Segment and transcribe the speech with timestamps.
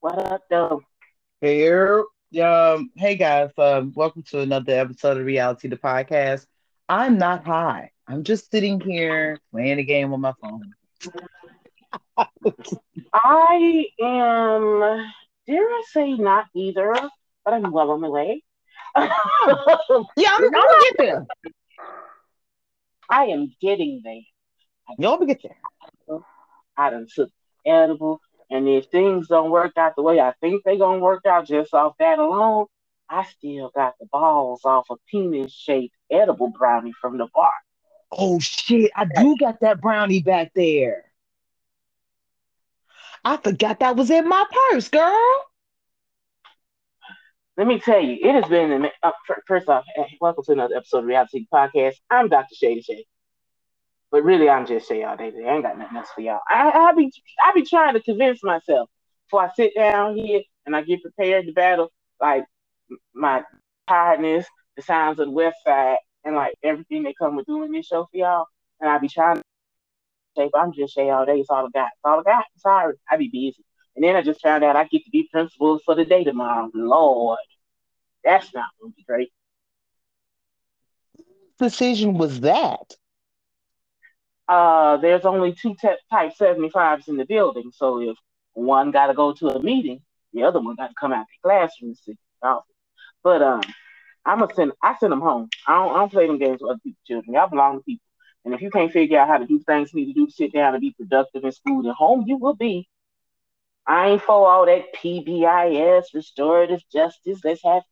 [0.00, 0.82] What up, though?
[1.40, 2.04] Here,
[2.40, 6.46] um, hey guys, um, welcome to another episode of Reality the Podcast.
[6.88, 7.90] I'm not high.
[8.06, 10.72] I'm just sitting here playing a game on my phone.
[13.12, 15.12] I am,
[15.48, 16.94] dare I say, not either,
[17.44, 18.42] but I'm well on my way.
[18.96, 21.26] Yeah, I'm, I'm gonna get there.
[23.10, 24.20] I am getting there.
[24.98, 26.20] Y'all gonna get there.
[26.76, 27.30] I done took
[27.66, 28.20] edible,
[28.50, 31.74] and if things don't work out the way I think they're gonna work out just
[31.74, 32.66] off that alone,
[33.08, 37.50] I still got the balls off a penis-shaped edible brownie from the bar.
[38.10, 41.04] Oh shit, I do got that brownie back there.
[43.24, 45.44] I forgot that was in my purse, girl.
[47.56, 48.88] Let me tell you, it has been.
[49.02, 49.10] Uh,
[49.46, 51.96] first off, eh, welcome to another episode of Reality Podcast.
[52.08, 52.54] I'm Dr.
[52.54, 53.04] Shady Shay,
[54.10, 55.30] but really, I'm just Shay all day.
[55.30, 55.48] today.
[55.48, 56.40] I ain't got nothing else for y'all.
[56.48, 57.10] I, I be,
[57.44, 58.88] I be trying to convince myself
[59.26, 62.44] before I sit down here and I get prepared to battle, like
[63.14, 63.42] my
[63.88, 67.86] tiredness, the sounds of the West Side, and like everything that come with doing this
[67.86, 68.46] show for y'all.
[68.80, 69.42] And I be trying to
[70.36, 71.38] say, but I'm just Shay all day.
[71.40, 71.90] It's all I got.
[71.94, 72.44] It's all I got.
[72.58, 73.64] Sorry, I be busy.
[73.96, 76.70] And then I just found out I get to be principal for the day tomorrow.
[76.72, 77.38] Lord,
[78.24, 79.32] that's not gonna be great.
[81.58, 82.94] Decision was that.
[84.48, 88.16] Uh, there's only two te- type 75s in the building, so if
[88.54, 90.00] one got to go to a meeting,
[90.34, 92.64] the other one got to come out the classroom and sit office.
[93.24, 93.62] But um,
[94.26, 94.72] I'm gonna send.
[94.82, 95.50] I send them home.
[95.66, 95.96] I don't.
[95.96, 97.34] I don't play them games with other people's children.
[97.34, 98.04] Y'all belong to people.
[98.44, 100.52] And if you can't figure out how to do things you need to do sit
[100.52, 102.88] down and be productive in school and home, you will be.
[103.86, 107.40] I ain't for all that PBIS, restorative justice.
[107.44, 107.84] Let's have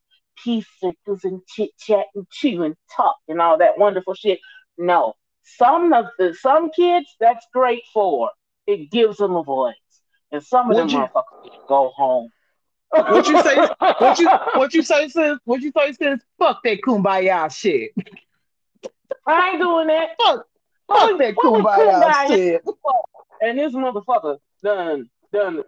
[0.45, 4.41] peace circles and chit chat and chew and talk and all that wonderful shit.
[4.79, 5.15] No,
[5.59, 8.31] some of the some kids that's great for.
[8.67, 9.75] It gives them a voice,
[10.33, 12.31] and some of Would them you- motherfuckers go home.
[12.91, 13.57] What you say?
[13.99, 15.39] What you what you say sis?
[15.45, 16.21] What you say sis?
[16.39, 17.93] Fuck that kumbaya shit.
[19.27, 20.11] I ain't doing that.
[20.19, 20.47] Fuck,
[20.89, 22.27] fuck that What kumbaya kumbaya?
[22.29, 22.63] shit.
[23.43, 25.63] And this motherfucker done done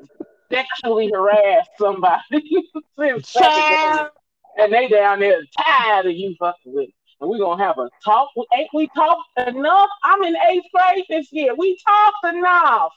[0.51, 2.23] sexually harassed somebody
[2.99, 6.89] and they down there tired of you fucking with.
[6.89, 6.95] it.
[7.21, 8.31] And we're gonna have a talk.
[8.57, 9.89] Ain't we talked enough?
[10.05, 11.55] I'm in eighth grade this year.
[11.57, 12.93] We talked enough.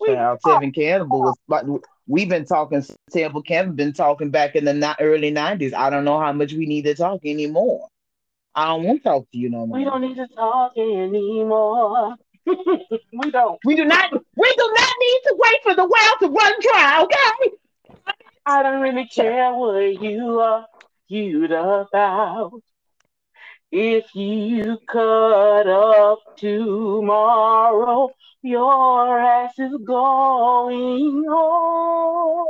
[0.00, 0.64] We Child, talked.
[0.64, 1.36] Tevin Campbell was.
[1.48, 1.66] but
[2.06, 2.84] We've been talking.
[3.14, 5.74] Tevin Campbell been talking back in the early nineties.
[5.74, 7.88] I don't know how much we need to talk anymore.
[8.54, 9.78] I don't want to talk to you no more.
[9.78, 12.16] We don't need to talk anymore.
[12.46, 13.58] we don't.
[13.64, 14.12] We do not.
[14.12, 17.02] We do not need to wait for the well to run dry.
[17.02, 17.56] Okay.
[18.44, 20.66] I don't really care what you are
[21.12, 22.62] argued about.
[23.72, 28.10] If you cut up tomorrow,
[28.42, 32.46] your ass is going home.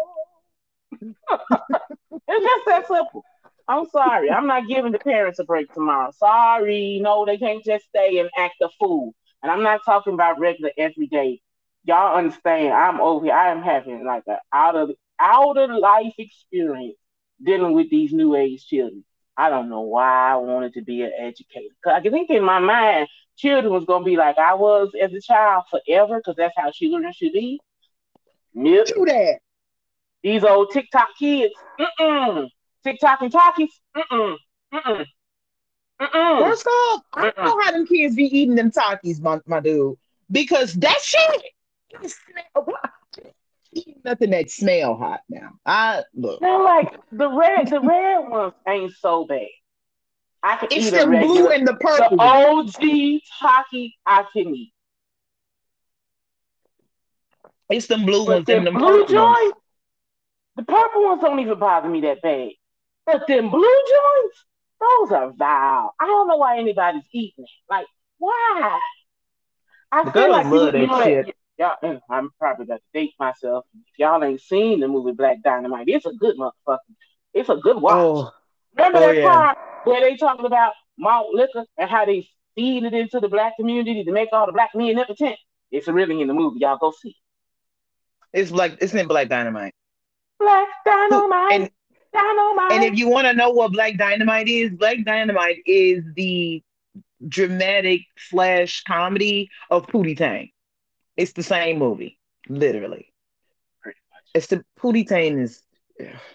[1.00, 3.24] it's just that simple.
[3.68, 4.32] I'm sorry.
[4.32, 6.10] I'm not giving the parents a break tomorrow.
[6.18, 6.98] Sorry.
[7.00, 9.14] No, they can't just stay and act a fool.
[9.44, 11.40] And I'm not talking about regular everyday.
[11.84, 12.72] Y'all understand?
[12.74, 13.34] I'm over here.
[13.34, 14.90] I am having like an out of
[15.20, 16.96] out of life experience
[17.40, 19.04] dealing with these new age children.
[19.36, 21.74] I don't know why I wanted to be an educator.
[21.82, 25.20] Cause I think in my mind, children was gonna be like I was as a
[25.20, 27.60] child forever, because that's how children should be.
[28.54, 28.86] Nope.
[28.88, 29.38] Do that.
[30.22, 32.48] These old TikTok kids, mm-mm.
[32.84, 34.36] TikTok and Takis, mm-mm,
[34.72, 35.04] mm-mm,
[36.00, 36.38] mm-mm.
[36.38, 39.96] First off, I don't know how them kids be eating them Takis, my, my dude,
[40.30, 41.42] because that shit
[42.54, 42.91] what?
[43.72, 45.50] Eating nothing that smell hot now.
[45.66, 46.40] I look.
[46.40, 49.46] They're like the red, the red ones ain't so bad.
[50.42, 51.20] I can It's eat the regular.
[51.20, 52.18] blue and the purple.
[52.18, 52.98] the purple.
[52.98, 54.72] OG Taki I can eat.
[57.70, 59.38] It's them blue But ones and them them blue purple ones.
[59.40, 59.58] joints,
[60.56, 62.50] the purple ones don't even bother me that bad.
[63.06, 64.44] But them blue joints,
[64.80, 65.94] those are vile.
[66.00, 67.50] I don't know why anybody's eating it.
[67.70, 67.86] Like,
[68.18, 68.80] why?
[69.92, 71.26] I The feel like you, love you that know shit.
[71.62, 73.64] Y'all, uh, I'm probably gonna date myself.
[73.92, 76.78] If y'all ain't seen the movie Black Dynamite, it's a good motherfucker.
[77.32, 77.94] It's a good watch.
[77.94, 78.30] Oh,
[78.76, 79.30] Remember oh, that yeah.
[79.30, 83.54] part where they talking about malt liquor and how they feed it into the black
[83.56, 85.36] community to make all the black men impotent?
[85.70, 86.58] It's really in the movie.
[86.58, 87.10] Y'all go see.
[88.32, 88.40] it.
[88.40, 89.74] it's like it's in Black Dynamite.
[90.40, 91.70] Black dynamite, And
[92.12, 92.72] dynamite.
[92.72, 96.60] and if you want to know what Black Dynamite is, Black Dynamite is the
[97.28, 100.50] dramatic slash comedy of Pootie Tang.
[101.16, 102.18] It's the same movie,
[102.48, 103.12] literally.
[103.82, 104.22] Pretty much.
[104.34, 105.62] It's the Pootie Tang is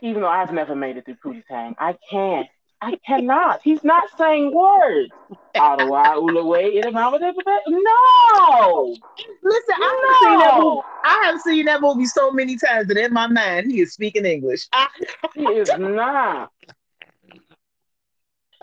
[0.01, 2.47] Even though I've never made it through Pootie Tang, I can't.
[2.79, 3.61] I cannot.
[3.63, 5.11] He's not saying words.
[5.55, 8.95] Ottawa, Ulaway, No!
[9.43, 10.81] Listen, I haven't seen that movie.
[11.03, 13.93] I I have seen that movie so many times that in my mind he is
[13.93, 14.67] speaking English.
[15.33, 16.51] he is not.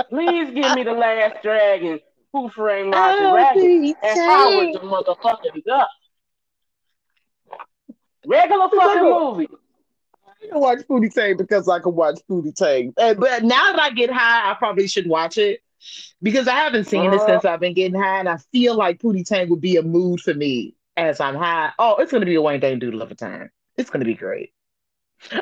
[0.09, 2.01] Please give me the last dragon,
[2.33, 5.89] Who Framed Roger oh, Rabbit, and Howard the motherfucking duck.
[8.27, 9.49] Regular fucking movie.
[10.27, 12.93] I can watch Pootie Tang because I can watch Pootie Tang.
[12.97, 15.61] But now that I get high, I probably should watch it
[16.23, 19.01] because I haven't seen uh, it since I've been getting high, and I feel like
[19.01, 21.73] Pootie Tang would be a mood for me as I'm high.
[21.79, 23.51] Oh, it's gonna be a Wang Dang Doodle of a time.
[23.77, 24.53] It's gonna be great.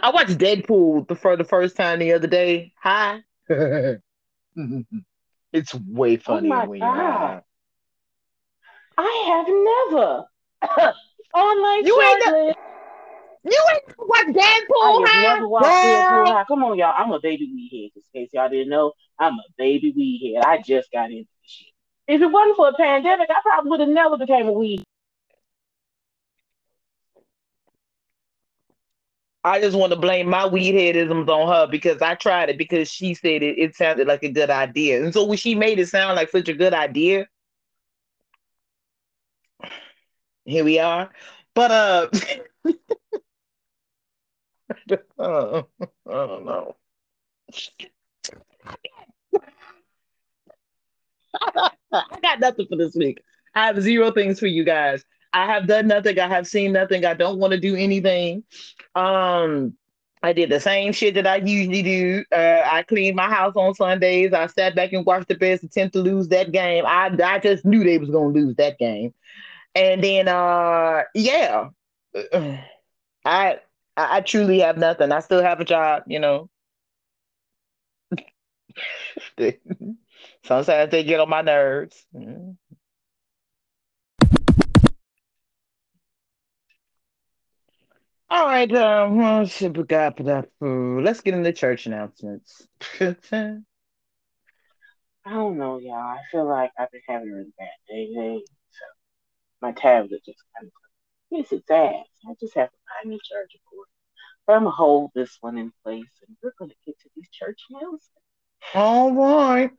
[0.02, 2.73] I watched Deadpool the, for the first time the other day.
[2.81, 3.23] Hi.
[5.52, 7.43] it's way funny oh when you're high.
[8.99, 9.46] I have
[9.93, 10.25] never.
[11.35, 12.56] Online you ain't
[13.44, 16.44] you ain't watch Deadpool I have never watched Deadpool High.
[16.44, 16.94] Come on, y'all.
[16.97, 18.03] I'm a baby weed head.
[18.15, 20.44] In case y'all didn't know, I'm a baby weed head.
[20.44, 21.69] I just got into this shit.
[22.06, 24.85] If it wasn't for a pandemic, I probably would have never became a weed.
[29.45, 32.88] I just want to blame my weed headisms on her because I tried it because
[32.88, 35.03] she said it, it sounded like a good idea.
[35.03, 37.27] And so when she made it sound like such a good idea,
[40.45, 41.11] here we are.
[41.55, 42.09] But uh
[44.89, 45.63] I
[46.07, 46.77] don't know.
[51.93, 53.23] I got nothing for this week.
[53.55, 55.05] I have zero things for you guys.
[55.33, 56.19] I have done nothing.
[56.19, 57.05] I have seen nothing.
[57.05, 58.45] I don't want to do anything.
[58.95, 59.75] Um,
[60.23, 62.25] I did the same shit that I usually do.
[62.31, 64.33] Uh, I cleaned my house on Sundays.
[64.33, 66.85] I sat back and watched the Bears attempt to lose that game.
[66.87, 69.15] I I just knew they was gonna lose that game.
[69.75, 71.71] And then uh yeah.
[73.25, 73.59] I
[73.97, 75.12] I, truly have nothing.
[75.12, 76.49] I still have a job, you know.
[80.44, 82.06] Sometimes they get on my nerves.
[82.15, 82.53] Mm-hmm.
[88.31, 89.44] All right, um,
[91.05, 92.67] let's get into church announcements.
[93.00, 93.15] I
[95.27, 95.93] don't know, y'all.
[95.93, 98.85] I feel like I've been having a really bad day so
[99.61, 100.73] my tablet just kind of
[101.32, 102.05] Yes, it's ass.
[102.29, 103.87] I just have to buy a new charger cord.
[104.46, 107.58] But I'm gonna hold this one in place, and we're gonna get to these church
[107.70, 108.11] announcements.
[108.75, 109.70] All right.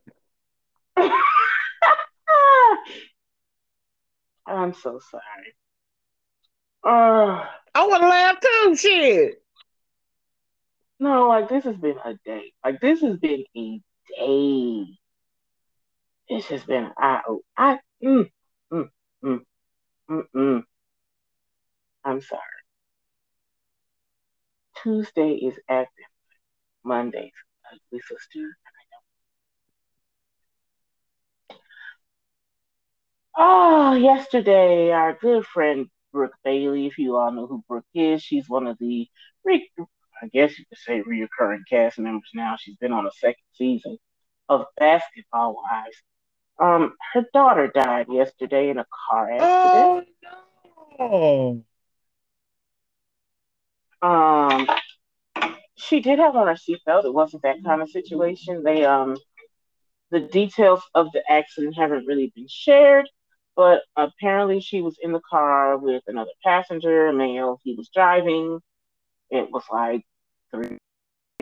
[4.46, 5.54] I'm so sorry.
[6.82, 8.74] Uh, I want to laugh too.
[8.74, 9.40] Shit.
[10.98, 12.52] No, like this has been a day.
[12.64, 14.86] Like this has been a day.
[16.26, 17.20] It's just been I
[17.56, 18.28] I mm,
[18.72, 18.88] mm,
[19.24, 19.40] mm,
[20.10, 20.64] mm, mm.
[22.04, 22.40] I'm sorry.
[24.82, 26.04] Tuesday is active.
[26.84, 27.32] Monday's
[27.72, 28.56] ugly sister.
[33.36, 38.48] Oh, yesterday, our good friend Brooke Bailey, if you all know who Brooke is, she's
[38.48, 39.08] one of the,
[39.48, 42.56] I guess you could say, reoccurring cast members now.
[42.56, 43.98] She's been on a second season
[44.48, 45.96] of Basketball Wives.
[46.60, 50.08] Um, her daughter died yesterday in a car accident.
[51.00, 51.64] Oh no!
[54.04, 54.68] Um,
[55.76, 57.06] she did have on her seatbelt.
[57.06, 58.62] It wasn't that kind of situation.
[58.62, 59.16] They um,
[60.10, 63.08] the details of the accident haven't really been shared,
[63.56, 67.58] but apparently she was in the car with another passenger, male.
[67.64, 68.60] He was driving.
[69.30, 70.02] It was like
[70.50, 70.78] three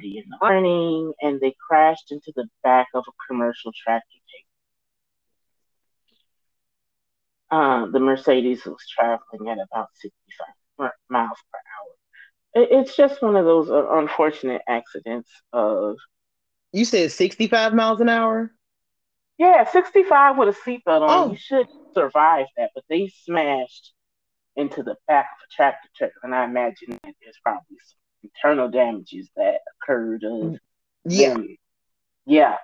[0.00, 4.06] in the morning, and they crashed into the back of a commercial tractor.
[7.50, 11.71] Uh, the Mercedes was traveling at about 65 miles per hour
[12.54, 15.96] it's just one of those uh, unfortunate accidents of.
[16.72, 18.52] You said 65 miles an hour?
[19.38, 21.10] Yeah, 65 with a seatbelt on.
[21.10, 21.30] Oh.
[21.30, 23.92] You should survive that, but they smashed
[24.56, 28.68] into the back of a tractor trailer, and I imagine that there's probably some internal
[28.68, 30.24] damages that occurred.
[30.24, 30.58] Of
[31.04, 31.56] yeah, them.
[32.26, 32.56] yeah.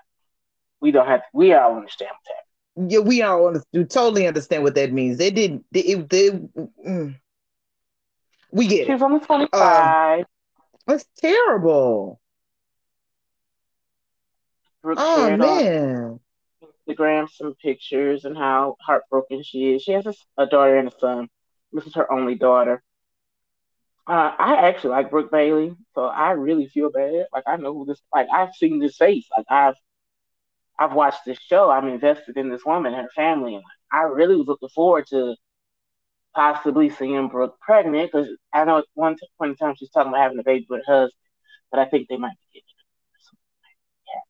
[0.80, 1.20] We don't have.
[1.20, 2.92] To, we all understand what happened.
[2.92, 5.18] Yeah, we all understand, totally understand what that means.
[5.18, 5.64] They did.
[5.72, 7.16] They, they, mm,
[8.50, 10.18] we get She's on the 25.
[10.20, 10.24] Um,
[10.86, 12.20] that's terrible.
[14.82, 16.20] Brooke oh, man.
[16.88, 19.82] Instagram some pictures and how heartbroken she is.
[19.82, 21.28] She has a, a daughter and a son.
[21.72, 22.82] This is her only daughter.
[24.06, 27.26] Uh, I actually like Brooke Bailey, so I really feel bad.
[27.30, 28.00] Like I know who this.
[28.14, 29.26] Like I've seen this face.
[29.36, 29.74] Like I've,
[30.78, 31.68] I've watched this show.
[31.70, 35.36] I'm invested in this woman and her family, and I really was looking forward to
[36.38, 40.22] possibly seeing Brooke pregnant because I know at one point in time she's talking about
[40.22, 41.12] having a baby with her husband,
[41.72, 44.22] but I think they might be getting it.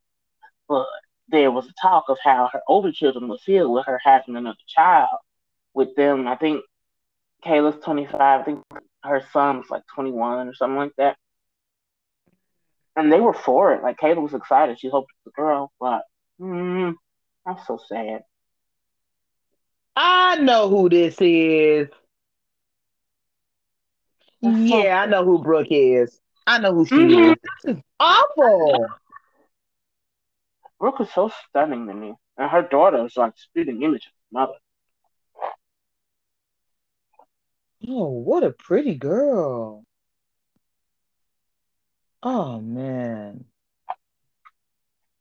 [0.67, 0.87] But
[1.27, 4.57] there was a talk of how her older children would feel with her having another
[4.67, 5.19] child
[5.75, 6.27] with them.
[6.27, 6.63] I think
[7.45, 8.19] Kayla's 25.
[8.19, 8.63] I think
[9.03, 11.15] her son was like 21 or something like that.
[12.95, 13.83] And they were for it.
[13.83, 14.79] Like Kayla was excited.
[14.79, 16.01] She hoped it was a girl, but
[16.41, 16.95] mm,
[17.45, 18.23] I'm so sad.
[19.95, 21.89] I know who this is.
[24.41, 26.19] Yeah, I know who Brooke is.
[26.47, 27.31] I know who she mm-hmm.
[27.31, 27.35] is.
[27.63, 28.87] This is awful.
[30.79, 32.13] Brooke is so stunning to me.
[32.37, 34.53] And her daughter is like spitting image of her mother.
[37.87, 39.83] Oh, what a pretty girl.
[42.23, 43.45] Oh man.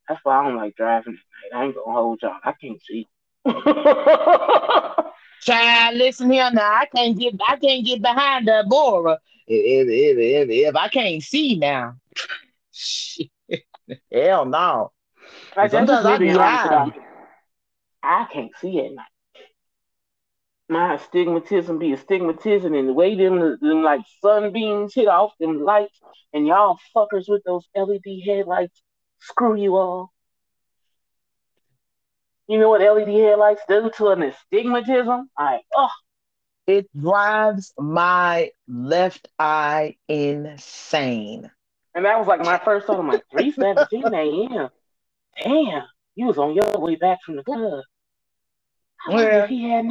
[0.08, 1.60] That's why I don't like driving at night.
[1.60, 2.38] I ain't gonna hold y'all.
[2.42, 3.06] I can't see.
[5.40, 6.73] Child, listen here now.
[6.73, 11.23] I can't get I can't get behind the Bora if if, if, if I can't
[11.23, 11.97] see now.
[14.12, 14.92] Hell no.
[15.57, 16.90] Like, Sometimes I, be I,
[18.02, 19.07] I can't see at night
[20.68, 25.99] my astigmatism be astigmatism and the way them, them like sunbeams hit off them lights
[26.33, 28.83] and y'all fuckers with those LED headlights
[29.18, 30.12] screw you all.
[32.49, 35.31] You know what LED headlights do to an astigmatism?
[35.37, 35.88] I oh
[36.67, 41.50] it drives my left eye insane.
[41.95, 43.00] And that was like my first thought.
[43.00, 44.69] I'm like, 317 a.m.
[45.43, 45.83] Damn,
[46.14, 47.83] you was on your way back from the club.
[49.07, 49.87] Where he had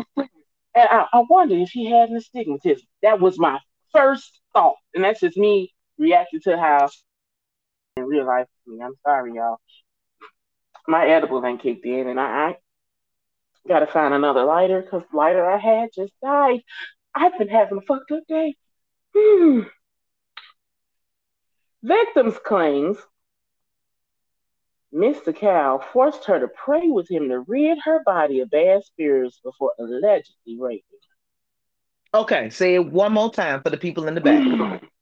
[0.77, 2.87] and I, I wondered if he had an astigmatism.
[3.01, 3.59] That was my
[3.91, 4.75] first thought.
[4.93, 6.89] And that's just me reacting to how
[7.95, 8.45] in real life.
[8.67, 9.57] I mean, I'm sorry, y'all.
[10.87, 12.55] My edible ain't kicked in, and I, I
[13.67, 16.61] gotta find another lighter because lighter I had just died.
[17.13, 18.55] I've been having a fucked up day.
[19.15, 19.61] Hmm.
[21.83, 22.97] Victims claims
[24.93, 29.73] Mystikal forced her to pray with him to rid her body of bad spirits before
[29.79, 30.81] allegedly raping
[32.13, 32.19] her.
[32.19, 34.81] Okay, say it one more time for the people in the back.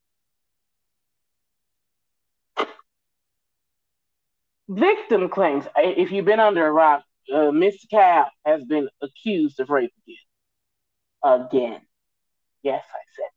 [4.67, 9.93] Victim claims if you've been under a rock, uh, Mystikal has been accused of rape
[10.03, 11.45] again.
[11.45, 11.81] Again.
[12.63, 13.29] Yes, I said.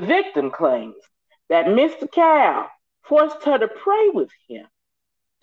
[0.00, 0.94] The victim claims
[1.48, 2.68] that Mystikal
[3.02, 4.66] forced her to pray with him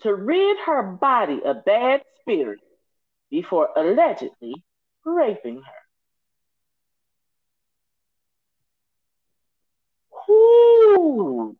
[0.00, 2.62] to rid her body of bad spirits
[3.30, 4.54] before allegedly
[5.04, 5.78] raping her.
[10.32, 11.56] Ooh.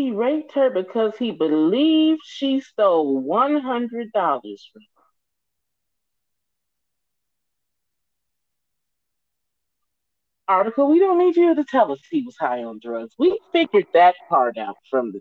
[0.00, 4.10] He raped her because he believed she stole $100
[4.72, 4.88] from him.
[10.48, 13.14] article, we don't need you to tell us he was high on drugs.
[13.18, 15.20] We figured that part out from the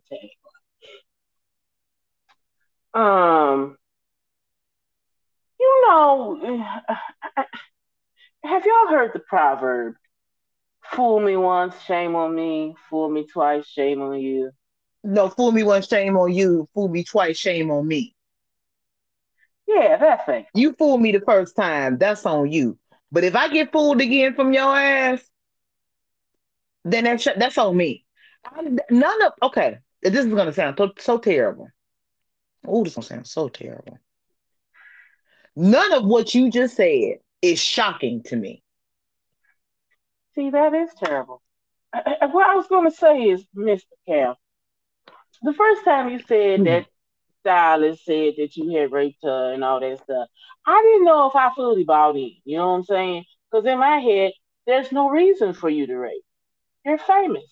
[2.96, 3.02] tagline.
[3.02, 3.78] Um,
[5.60, 6.64] you know,
[8.46, 9.96] have y'all heard the proverb,
[10.84, 14.52] fool me once, shame on me, fool me twice, shame on you?
[15.04, 18.16] No, fool me once, shame on you, fool me twice, shame on me.
[19.68, 20.46] Yeah, that's it.
[20.54, 22.78] You fooled me the first time, that's on you.
[23.12, 25.22] But if I get fooled again from your ass,
[26.84, 28.06] then that's that's on me.
[28.90, 29.80] none of okay.
[30.02, 31.70] This is gonna sound so, so terrible.
[32.66, 34.00] Oh, this is gonna sound so terrible.
[35.56, 38.64] None of what you just said is shocking to me.
[40.36, 41.42] See, that is terrible.
[41.94, 43.84] what I was gonna say is, Mr.
[44.08, 44.38] Cal,
[45.42, 46.64] the first time you said mm-hmm.
[46.66, 46.86] that
[47.42, 50.28] stylist said that you had raped her and all that stuff.
[50.66, 52.34] I didn't know if I fully bought it.
[52.44, 53.26] You know what I'm saying?
[53.50, 54.34] Because in my head,
[54.68, 56.24] there's no reason for you to rape.
[56.86, 57.44] You're famous.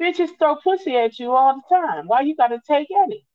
[0.00, 2.06] Bitches throw pussy at you all the time.
[2.06, 3.26] Why you gotta take any?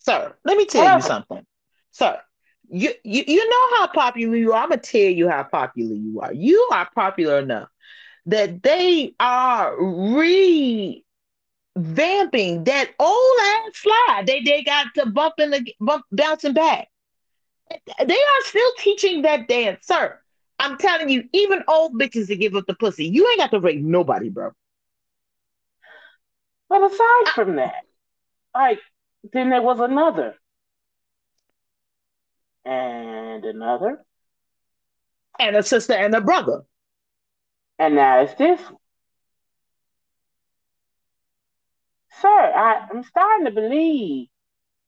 [0.00, 1.44] Sir, let me tell you something.
[1.92, 2.20] Sir,
[2.68, 4.62] you, you you know how popular you are.
[4.62, 6.32] I'm gonna tell you how popular you are.
[6.32, 7.68] You are popular enough
[8.26, 11.04] that they are re
[11.76, 14.24] vamping that old ass slide.
[14.26, 16.88] They they got to bumping the bump bouncing back.
[18.04, 20.18] They are still teaching that dance, sir.
[20.58, 23.60] I'm telling you, even old bitches that give up the pussy, you ain't got to
[23.60, 24.52] rape nobody, bro.
[26.68, 27.84] But aside from that,
[28.54, 28.78] like
[29.32, 30.36] then there was another.
[32.64, 34.04] And another.
[35.38, 36.62] And a sister and a brother.
[37.78, 38.76] And now it's this one.
[42.22, 44.28] Sir, I, I'm starting to believe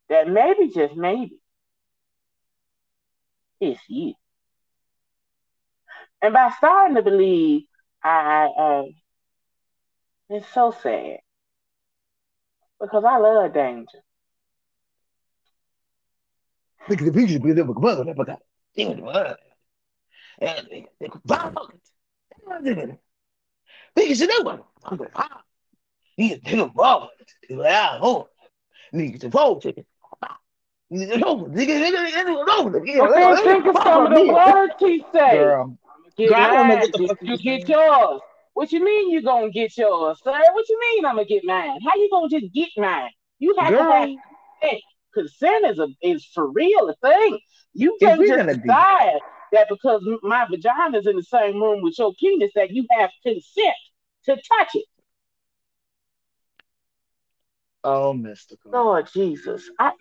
[0.09, 1.39] that maybe, just maybe,
[3.61, 4.15] it's you.
[6.23, 7.63] And by starting to believe,
[8.03, 8.83] I, uh,
[10.31, 11.19] it's so sad
[12.81, 13.99] because I love danger.
[16.89, 18.39] Look at the picture, look at the mother, look at
[18.77, 19.39] the
[20.41, 20.87] and they
[23.95, 24.67] Because you know what?
[24.85, 25.43] I'm going, ah,
[26.17, 27.11] you take a ball,
[27.49, 28.29] yeah, oh,
[28.93, 29.87] nigga, the ball ticket.
[33.01, 35.39] Okay, think of some of the words he say.
[35.39, 35.79] Girl,
[36.17, 38.21] get Girl, I don't know what the fuck you get yours.
[38.55, 40.41] What you mean you gonna get yours, sir?
[40.53, 41.81] What you mean I'm gonna get mine?
[41.85, 43.11] How you gonna just get mine?
[43.41, 43.83] You have Girl.
[43.83, 44.09] to have
[44.63, 47.39] hey, consent is a is for real a thing.
[47.73, 49.19] You can't just decide
[49.53, 53.11] that because my vagina is in the same room with your penis that you have
[53.25, 53.75] consent
[54.27, 54.85] to touch it.
[57.85, 58.73] Oh, Mystikal.
[58.73, 59.71] Lord Jesus.
[59.79, 59.93] I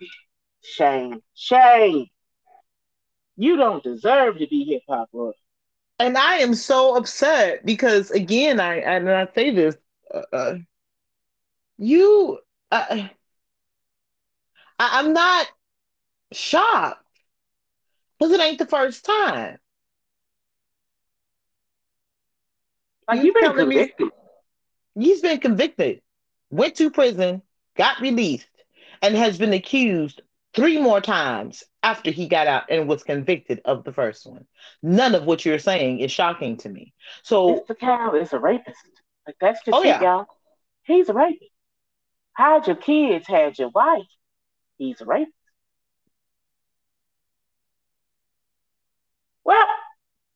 [0.62, 1.20] shame.
[1.34, 2.06] Shame.
[3.36, 5.10] You don't deserve to be hip hop.
[5.98, 9.76] And I am so upset because again, I and I say this,
[10.12, 10.54] uh, uh
[11.76, 12.38] you,
[12.70, 13.08] uh,
[14.78, 15.46] I, am not
[16.32, 17.04] shocked
[18.18, 19.58] because it ain't the first time.
[23.08, 24.10] Like you you've been convicted.
[24.96, 26.00] Me, he's been convicted,
[26.50, 27.42] went to prison,
[27.76, 28.46] got released,
[29.02, 30.22] and has been accused
[30.54, 34.46] three more times after he got out and was convicted of the first one.
[34.82, 36.94] None of what you're saying is shocking to me.
[37.22, 38.76] So Mystikal is a rapist.
[39.26, 40.02] Like that's just oh, it, yeah.
[40.02, 40.26] y'all.
[40.84, 41.50] He's a rapist.
[42.34, 44.06] Had your kids, had your wife.
[44.78, 45.32] He's a rapist.
[49.44, 49.66] Well,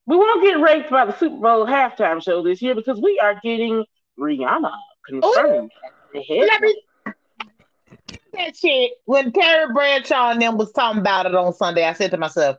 [0.06, 3.40] we won't get raped by the Super Bowl halftime show this year because we are
[3.42, 3.84] getting
[4.18, 5.70] Rihanna oh, confirmed.
[6.14, 6.82] Let me
[8.38, 11.84] that shit when Terry Bradshaw and them was talking about it on Sunday.
[11.84, 12.56] I said to myself,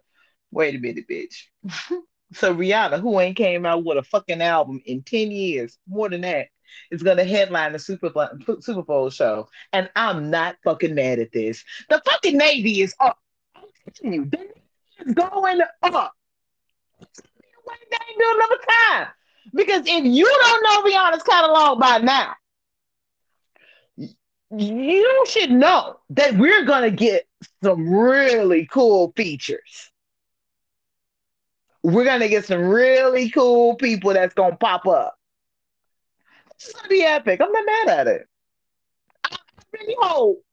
[0.52, 1.46] "Wait a minute, bitch."
[2.34, 6.22] so Rihanna, who ain't came out with a fucking album in ten years, more than
[6.22, 6.48] that,
[6.92, 8.30] is gonna headline the Super Bowl,
[8.62, 11.64] Super Bowl show, and I'm not fucking mad at this.
[11.90, 13.18] The fucking Navy is up.
[13.56, 14.54] I'm you, the Navy
[15.06, 16.14] is going up.
[17.92, 19.08] They ain't doing another time.
[19.54, 22.36] Because if you don't know Rihanna's catalog by now,
[24.56, 27.28] you should know that we're gonna get
[27.64, 29.92] some really cool features.
[31.84, 35.16] We're gonna get some really cool people that's gonna pop up.
[36.56, 37.40] It's gonna be epic.
[37.42, 38.28] I'm not mad at it.
[39.32, 39.38] I
[39.74, 40.44] really hope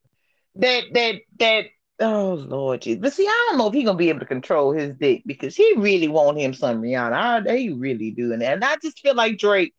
[0.57, 1.65] that that that
[2.01, 3.01] oh Lord Jesus.
[3.01, 5.57] But see, I don't know if he's gonna be able to control his dick because
[5.57, 7.45] he really want him some Rihanna.
[7.45, 8.43] They really that.
[8.43, 9.75] And I just feel like Drake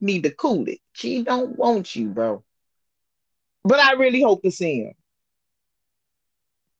[0.00, 0.78] need to cool it.
[0.92, 2.42] She don't want you, bro.
[3.64, 4.94] But I really hope to see him.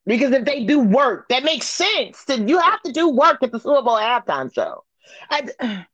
[0.07, 2.25] Because if they do work, that makes sense.
[2.25, 4.85] To, you have to do work at the Super Bowl halftime show.
[5.31, 5.43] I,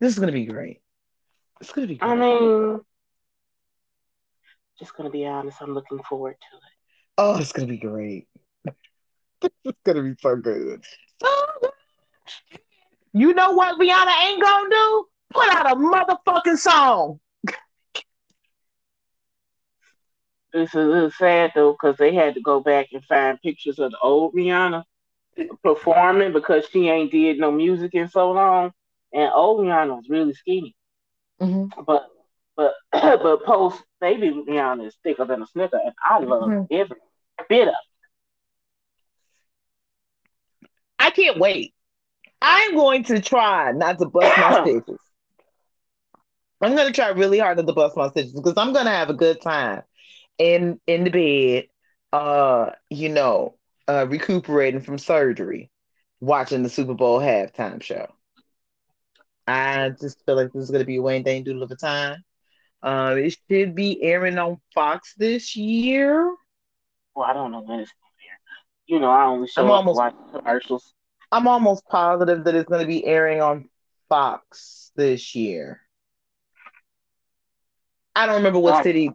[0.00, 0.82] this is gonna be great.
[1.60, 1.96] It's gonna be.
[1.96, 2.10] Great.
[2.10, 2.80] I mean,
[4.78, 5.60] just gonna be honest.
[5.60, 6.62] I'm looking forward to it.
[7.16, 8.28] Oh, it's gonna be great.
[9.42, 10.84] it's gonna be so good.
[11.20, 11.28] So
[11.60, 11.70] good.
[13.14, 15.06] You know what Rihanna ain't gonna do?
[15.30, 17.20] Put out a motherfucking song.
[20.52, 23.90] It's a little sad though, because they had to go back and find pictures of
[23.90, 24.84] the old Rihanna
[25.62, 28.72] performing because she ain't did no music in so long.
[29.12, 30.74] And old Rihanna was really skinny.
[31.40, 31.82] Mm-hmm.
[31.86, 32.08] But
[32.56, 36.74] but but post baby Rihanna is thicker than a snicker, and I love mm-hmm.
[36.74, 36.96] every
[37.48, 40.68] bit of it.
[40.98, 41.74] I can't wait.
[42.40, 45.00] I'm going to try not to bust my stitches.
[46.60, 49.14] I'm gonna try really hard not to bust my stitches because I'm gonna have a
[49.14, 49.82] good time
[50.38, 51.68] in in the bed,
[52.12, 55.70] uh, you know, uh, recuperating from surgery,
[56.20, 58.06] watching the Super Bowl halftime show.
[59.46, 62.24] I just feel like this is gonna be a Wang Dang Doodle of a time.
[62.82, 66.34] Uh, it should be airing on Fox this year.
[67.14, 68.38] Well, I don't know when it's gonna air.
[68.86, 70.94] You know, I only show I'm almost, watch commercials.
[71.32, 73.68] I'm almost positive that it's gonna be airing on
[74.08, 75.80] Fox this year.
[78.14, 79.10] I don't remember what city.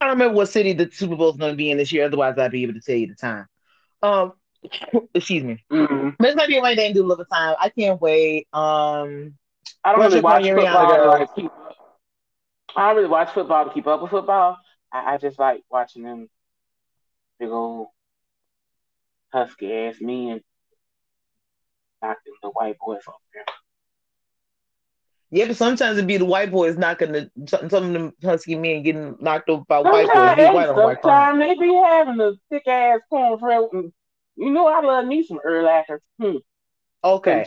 [0.00, 2.06] I don't remember what city the Super Bowl is going to be in this year.
[2.06, 3.46] Otherwise, I'd be able to tell you the time.
[4.02, 4.32] Um,
[5.14, 5.64] excuse me.
[5.70, 6.10] Mm-hmm.
[6.18, 7.56] But it's gonna be a Wayne do a time.
[7.58, 8.46] I can't wait.
[8.52, 9.34] Um,
[9.84, 10.94] I don't really watch football.
[10.94, 11.50] To, like, keep,
[12.76, 14.58] I don't really watch football to keep up with football.
[14.92, 16.28] I, I just like watching them
[17.38, 17.88] big old
[19.32, 20.40] husky ass men
[22.02, 23.44] knocking the white boys off there.
[25.32, 28.56] Yeah, but sometimes it'd be the white boys knocking the some, some of them husky
[28.56, 30.76] men getting knocked over by sometimes white boys.
[30.76, 33.70] White sometimes they be having a thick ass corn throat,
[34.36, 35.98] you know I love me some Urlacher.
[36.20, 36.36] Hmm.
[37.04, 37.44] Okay.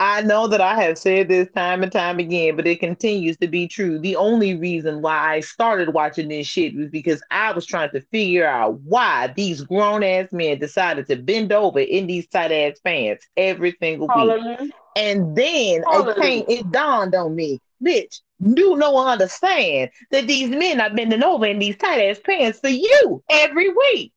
[0.00, 3.48] I know that I have said this time and time again, but it continues to
[3.48, 3.98] be true.
[3.98, 8.00] The only reason why I started watching this shit was because I was trying to
[8.12, 12.78] figure out why these grown ass men decided to bend over in these tight ass
[12.78, 14.72] pants every single week.
[14.98, 20.50] And then it came, it dawned on me, bitch, do no one understand that these
[20.50, 24.12] men are bending over in these tight ass pants for you every week?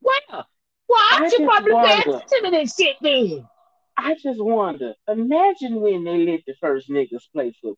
[0.00, 0.46] Well,
[0.86, 3.48] why aren't you probably paying attention to this shit then?
[3.96, 4.94] I just wonder.
[5.08, 7.76] Imagine when they let the first niggas play football.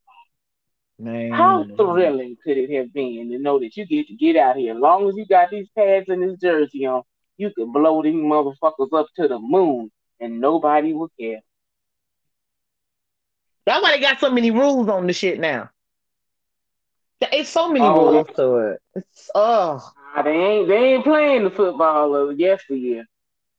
[0.98, 1.32] Man.
[1.32, 4.74] How thrilling could it have been to know that you get to get out here?
[4.74, 7.04] As long as you got these pads and this jersey on,
[7.38, 11.40] you can blow these motherfuckers up to the moon and nobody will care.
[13.68, 15.68] That's why they got so many rules on the shit now.
[17.20, 18.80] It's so many oh, rules to it.
[18.94, 19.92] It's oh.
[20.24, 23.04] They ain't they ain't playing the football of yesteryear.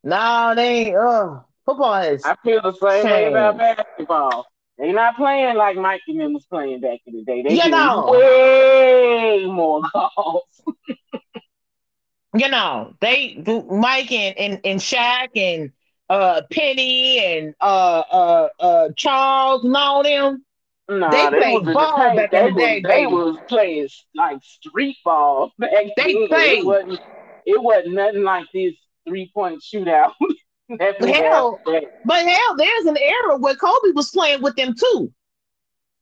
[0.04, 0.96] No, they ain't.
[0.96, 1.46] Oh.
[1.64, 2.24] Football is.
[2.26, 4.48] I feel the same way about basketball.
[4.80, 7.44] They not playing like Mikey and was playing back in the day.
[7.44, 8.10] They you know.
[8.10, 10.62] way more calls.
[12.34, 15.72] you know, they Mike and, and, and Shaq and
[16.10, 20.44] uh Penny and uh uh uh Charles and all them.
[20.90, 22.82] No, they, they played ball back in the day.
[22.82, 26.28] Was, they was playing like street ball back They then.
[26.28, 26.60] played.
[26.60, 27.00] It wasn't,
[27.46, 28.74] it wasn't nothing like this
[29.08, 30.14] three point shootout.
[30.80, 31.60] hell,
[32.06, 35.14] but hell, there's an era where Kobe was playing with them too.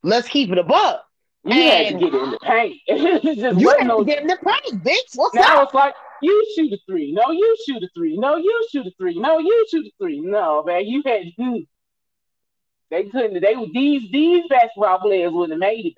[0.03, 1.01] Let's keep it above.
[1.43, 2.81] You and had to get in the paint.
[3.59, 3.99] you had no...
[3.99, 5.15] to get in the paint, bitch.
[5.15, 5.63] What's now up?
[5.63, 7.11] it's like you shoot a three.
[7.11, 8.17] No, you shoot a three.
[8.17, 9.19] No, you shoot a three.
[9.19, 10.21] No, you shoot a three.
[10.21, 11.59] No, man, you had hmm.
[12.89, 13.41] they couldn't.
[13.41, 15.93] They were these these basketball players would have made it.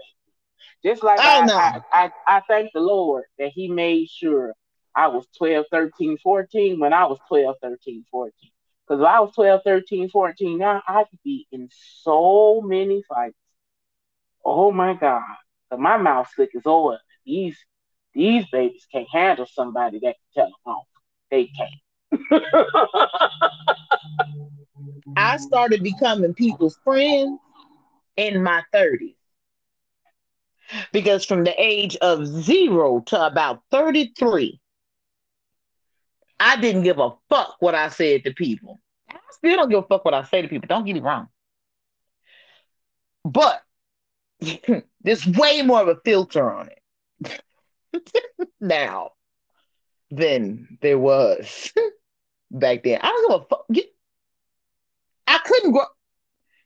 [0.84, 4.54] Just like I, I, I, I thank the Lord that He made sure
[4.96, 8.32] I was 12, 13, 14 when I was 12, 13, 14.
[8.88, 11.70] Because if I was 12, 13, 14, now I could be in
[12.02, 13.36] so many fights.
[14.44, 15.22] Oh my God.
[15.70, 16.98] But my mouth slick as oil.
[17.26, 17.58] These
[18.14, 20.88] these babies can't handle somebody that can tell them off.
[21.30, 22.44] They can't.
[25.18, 27.40] I started becoming people's friends
[28.18, 29.16] in my 30s.
[30.92, 34.60] Because from the age of zero to about 33,
[36.40, 38.80] I didn't give a fuck what I said to people.
[39.10, 40.68] I still don't give a fuck what I say to people.
[40.68, 41.28] Don't get me wrong.
[43.26, 43.62] But
[45.02, 47.42] there's way more of a filter on it
[48.60, 49.12] now
[50.12, 51.72] than there was
[52.52, 53.00] back then.
[53.02, 53.66] I don't give a fuck.
[55.28, 55.86] I couldn't grow.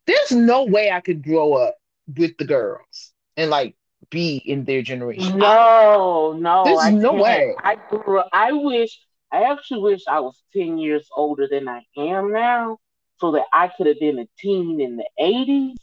[0.06, 3.76] There's no way I could grow up with the girls and like
[4.10, 5.40] be in their generation.
[5.40, 7.24] No, no, there's I no can't.
[7.24, 7.56] way.
[7.64, 9.00] I grew up, I wish
[9.32, 12.80] I actually wish I was 10 years older than I am now
[13.20, 15.78] so that I could have been a teen in the 80s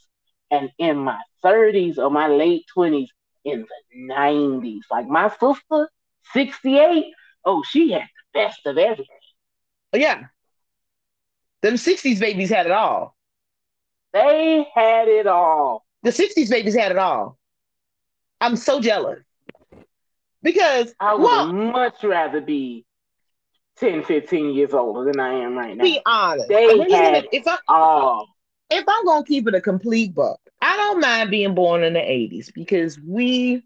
[0.51, 3.09] and in my 30s or my late 20s
[3.45, 4.81] in the 90s.
[4.89, 5.89] Like my sister,
[6.33, 7.05] 68,
[7.45, 9.07] oh, she had the best of everything.
[9.93, 10.23] Oh, yeah.
[11.61, 13.15] Them 60s babies had it all.
[14.13, 15.85] They had it all.
[16.03, 17.37] The 60s babies had it all.
[18.39, 19.19] I'm so jealous.
[20.43, 22.85] Because I would well, much rather be
[23.77, 25.83] 10, 15 years older than I am right now.
[25.83, 26.49] Be honest.
[26.49, 28.27] They I mean, had if I, all.
[28.71, 31.99] If I'm gonna keep it a complete book, I don't mind being born in the
[31.99, 33.63] 80s because we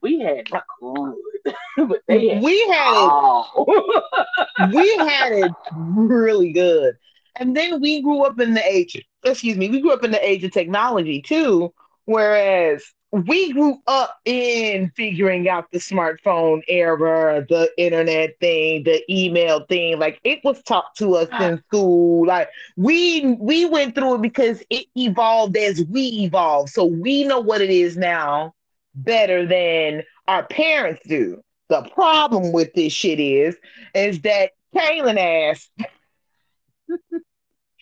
[0.00, 0.46] we had
[0.80, 1.14] good.
[1.76, 6.96] but they had we had it we had it really good.
[7.36, 10.26] And then we grew up in the age, excuse me, we grew up in the
[10.26, 11.72] age of technology too.
[12.04, 12.84] Whereas
[13.14, 20.00] we grew up in figuring out the smartphone era, the internet thing, the email thing.
[20.00, 21.44] Like it was taught to us ah.
[21.44, 22.26] in school.
[22.26, 26.70] Like we we went through it because it evolved as we evolved.
[26.70, 28.52] So we know what it is now
[28.96, 31.40] better than our parents do.
[31.68, 33.56] The problem with this shit is,
[33.94, 35.70] is that Kaylin ass.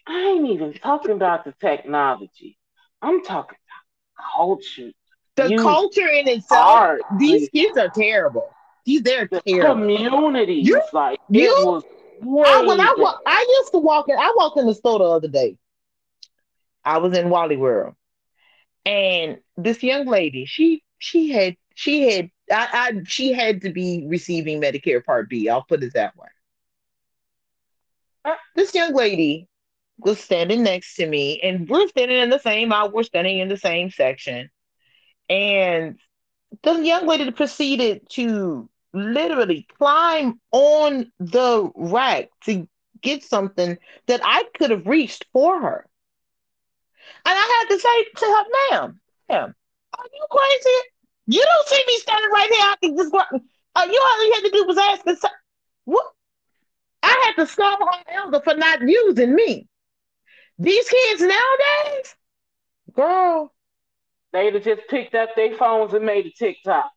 [0.07, 2.59] I ain't even talking about the technology.
[3.01, 4.91] I'm talking about culture
[5.37, 8.51] the you culture in itself, these kids are terrible.
[8.85, 9.81] These they're the terrible.
[9.81, 11.85] Community, you, like you, it was
[12.47, 14.17] I, when I I used to walk in.
[14.17, 15.57] I walked in the store the other day.
[16.85, 17.95] I was in Wally World,
[18.85, 24.05] and this young lady, she she had she had I, I she had to be
[24.09, 25.49] receiving Medicare Part B.
[25.49, 26.29] I'll put it that way.
[28.25, 29.49] Uh, this young lady
[29.99, 32.91] was standing next to me, and we're standing in the same aisle.
[32.91, 34.51] We're standing in the same section
[35.33, 35.99] and
[36.63, 42.69] the young lady proceeded to literally climb on the rack to
[43.01, 45.87] get something that I could have reached for her.
[47.25, 49.55] And I had to say to her, ma'am, ma'am,
[49.99, 50.79] are you crazy?
[51.27, 52.65] You don't see me standing right here.
[52.65, 55.31] I can just uh, you all you had to do was ask the
[55.85, 56.07] what
[57.03, 59.67] I had to stop her elder for not using me.
[60.59, 62.17] These kids nowadays,
[62.93, 63.53] girl.
[64.33, 66.91] They'd have just picked up their phones and made a TikTok.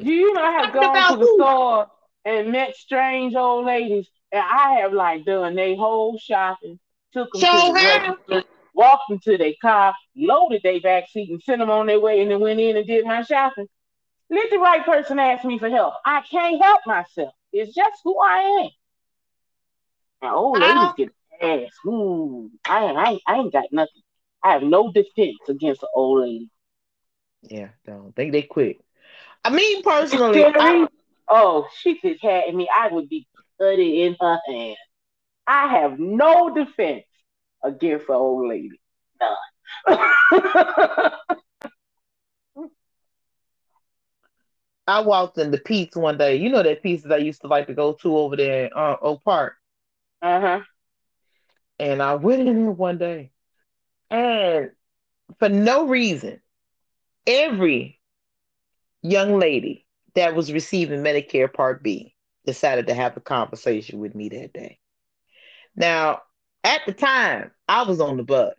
[0.00, 1.36] You know, I have gone to the who?
[1.36, 1.86] store
[2.24, 6.78] and met strange old ladies, and I have like done their whole shopping,
[7.12, 11.42] took them to the register, walked them to their car, loaded their back seat, and
[11.42, 13.68] sent them on their way, and then went in and did my shopping.
[14.30, 15.94] Let the right person ask me for help.
[16.06, 17.34] I can't help myself.
[17.52, 18.70] It's just who I am.
[20.22, 21.70] And old ladies get ass.
[21.86, 24.02] Ooh, I, I, I ain't got nothing.
[24.42, 26.50] I have no defense against an old lady.
[27.42, 28.80] Yeah, don't think they quit.
[29.44, 30.86] I mean, personally, I,
[31.28, 32.68] oh, she could have me.
[32.74, 33.26] I would be
[33.60, 34.76] cutting in her hand.
[35.46, 37.04] I have no defense
[37.64, 38.80] against an old lady.
[39.20, 39.36] None.
[44.86, 46.36] I walked in the Pete's one day.
[46.36, 48.72] You know that Pete's that I used to like to go to over there in
[48.74, 49.54] uh, Oak Park.
[50.20, 50.60] Uh huh.
[51.78, 53.30] And I went in there one day,
[54.10, 54.70] and
[55.38, 56.40] for no reason,
[57.26, 58.00] every
[59.02, 62.14] young lady that was receiving Medicare Part B
[62.46, 64.78] decided to have a conversation with me that day.
[65.74, 66.22] Now,
[66.64, 68.54] at the time, I was on the bus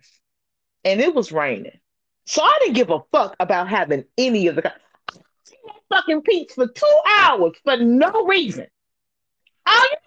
[0.84, 1.80] and it was raining.
[2.26, 4.73] So I didn't give a fuck about having any of the
[5.89, 8.67] fucking Pete's for two hours for no reason.
[9.65, 9.97] All you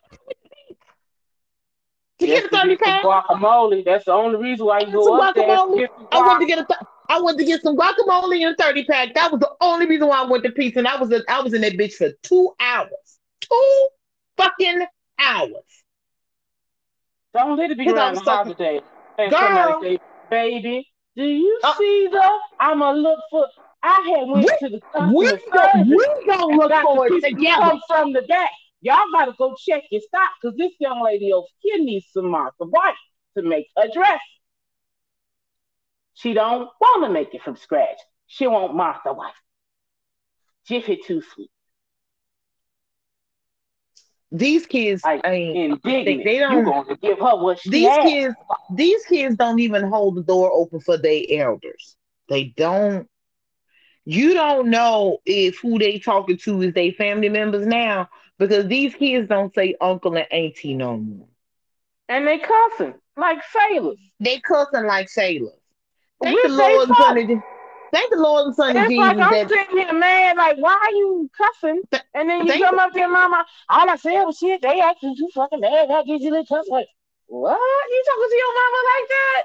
[2.27, 3.05] to get a 30 pack.
[3.05, 3.85] Guacamole.
[3.85, 5.49] That's the only reason why you go up there.
[5.49, 8.85] I went to get a th- I went to get some guacamole and a 30
[8.85, 9.15] pack.
[9.15, 10.77] That was the only reason why I went to Pete's.
[10.77, 12.91] And I was a, I was in that bitch for two hours.
[13.41, 13.89] Two
[14.37, 14.87] fucking
[15.19, 15.53] hours.
[17.33, 18.81] Don't let it be around the holiday.
[19.19, 19.99] And Girl, say,
[20.31, 23.47] baby, do you uh, see the I'ma look for
[23.83, 25.89] I had went we, to the customer we, service.
[25.89, 27.62] We don't look for it together.
[27.62, 28.51] Come from the back.
[28.87, 32.64] Y'all gotta go check your stock because this young lady over here needs some Martha
[32.64, 32.94] White
[33.37, 34.20] to make a dress.
[36.14, 37.99] She don't want to make it from scratch.
[38.29, 39.33] She want Martha White.
[40.68, 41.51] Jiffy too sweet.
[44.31, 46.64] These kids, like, I mean, they, they, don't.
[46.64, 48.05] You to give her what she These has.
[48.05, 48.35] kids,
[48.72, 51.96] these kids don't even hold the door open for their elders.
[52.29, 53.09] They don't.
[54.05, 58.94] You don't know if who they talking to is their family members now because these
[58.94, 61.29] kids don't say uncle and auntie no more.
[62.09, 63.99] And they cussing like sailors.
[64.20, 65.59] They cussing like sailors.
[66.22, 67.42] Thank the Lord and Son of
[67.92, 68.99] Thank the Lord and Son of Jesus.
[68.99, 71.83] Like I'm that, sitting here, man, like, why are you cussing?
[72.14, 75.14] And then you come up to your mama, all I said was shit, they acting
[75.16, 75.90] too fucking bad.
[75.90, 76.87] I get you little cuss like,
[77.27, 77.59] what?
[77.90, 79.42] You talking to your mama like that?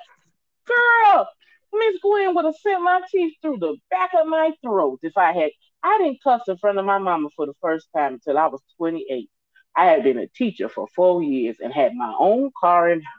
[0.67, 1.27] Girl,
[1.73, 5.34] Miss Gwen would have sent my teeth through the back of my throat if I
[5.34, 5.51] had.
[5.84, 8.62] I didn't cuss in front of my mama for the first time until I was
[8.78, 9.30] 28.
[9.76, 13.17] I had been a teacher for four years and had my own car and house.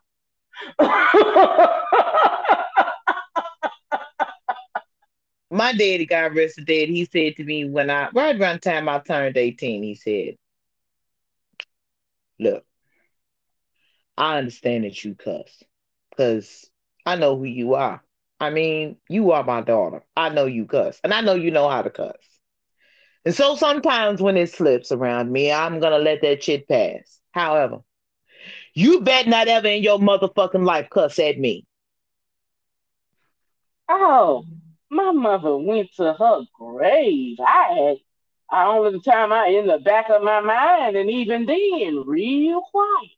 [5.51, 6.89] my daddy got arrested dead.
[6.89, 10.37] He said to me when I right around the time I turned 18, he said,
[12.39, 12.65] Look,
[14.17, 15.63] I understand that you cuss
[16.11, 16.71] because
[17.07, 18.03] I know who you are.
[18.41, 20.03] I mean, you are my daughter.
[20.17, 22.32] I know you cuss, and I know you know how to cuss.
[23.25, 27.21] And so sometimes when it slips around me, I'm gonna let that shit pass.
[27.31, 27.79] However,
[28.75, 31.65] you bet not ever in your motherfucking life cuss at me.
[33.89, 34.45] Oh,
[34.91, 37.39] my mother went to her grave.
[37.41, 37.97] I had
[38.51, 42.61] I only the time I in the back of my mind, and even then, real
[42.61, 43.11] quiet.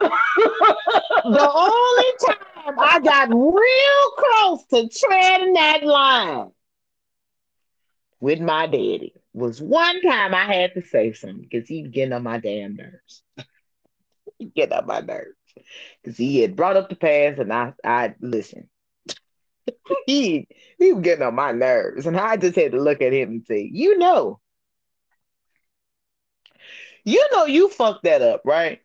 [0.00, 6.50] the only time I got real close to treading that line
[8.20, 12.12] with my daddy was one time I had to say something because he was getting
[12.12, 13.22] on my damn nerves.
[14.54, 15.36] getting on my nerves
[16.02, 18.68] because he had brought up the past, and I I listen.
[20.06, 23.30] he he was getting on my nerves, and I just had to look at him
[23.30, 24.40] and say, "You know,
[27.04, 28.80] you know, you fucked that up, right?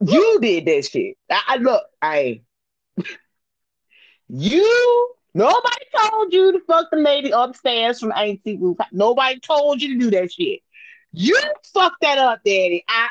[0.00, 1.16] You did that shit.
[1.30, 2.42] I, I look, I
[4.28, 8.78] you." Nobody told you to fuck the lady upstairs from Auntie Roof.
[8.92, 10.60] Nobody told you to do that shit.
[11.12, 11.36] You
[11.72, 12.84] fucked that up, Daddy.
[12.88, 13.08] I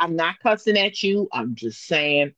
[0.00, 1.28] I'm not cussing at you.
[1.32, 2.34] I'm just saying.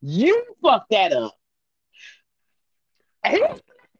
[0.00, 1.36] You fucked that up.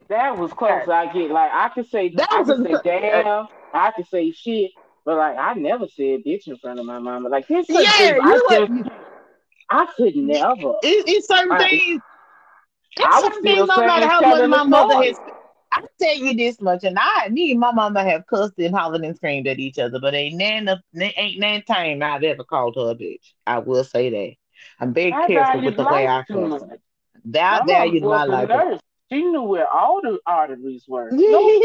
[0.09, 0.87] That was close.
[0.89, 3.47] I get like I could say that I could say damn.
[3.73, 4.71] I could say shit.
[5.05, 7.29] But like I never said bitch in front of my mama.
[7.29, 8.91] Like this Yeah, I, you just, would-
[9.73, 10.73] I could never.
[10.83, 11.69] It, it's certain Right.
[11.69, 12.01] things.
[12.99, 13.67] I It's certain things.
[13.67, 15.07] No matter how much my mother story.
[15.07, 15.19] has.
[15.71, 19.01] I tell you this much, and I, me and my mama have cussed and hollered
[19.03, 22.91] and screamed at each other, but ain't nan, ain't nan time I've ever called her
[22.91, 23.33] a bitch.
[23.47, 24.35] I will say that.
[24.79, 26.63] I'm very I careful with the way I cuss.
[27.25, 28.49] That I valued my life.
[28.49, 28.79] nurse.
[29.11, 31.09] She knew where all the arteries were.
[31.11, 31.59] No,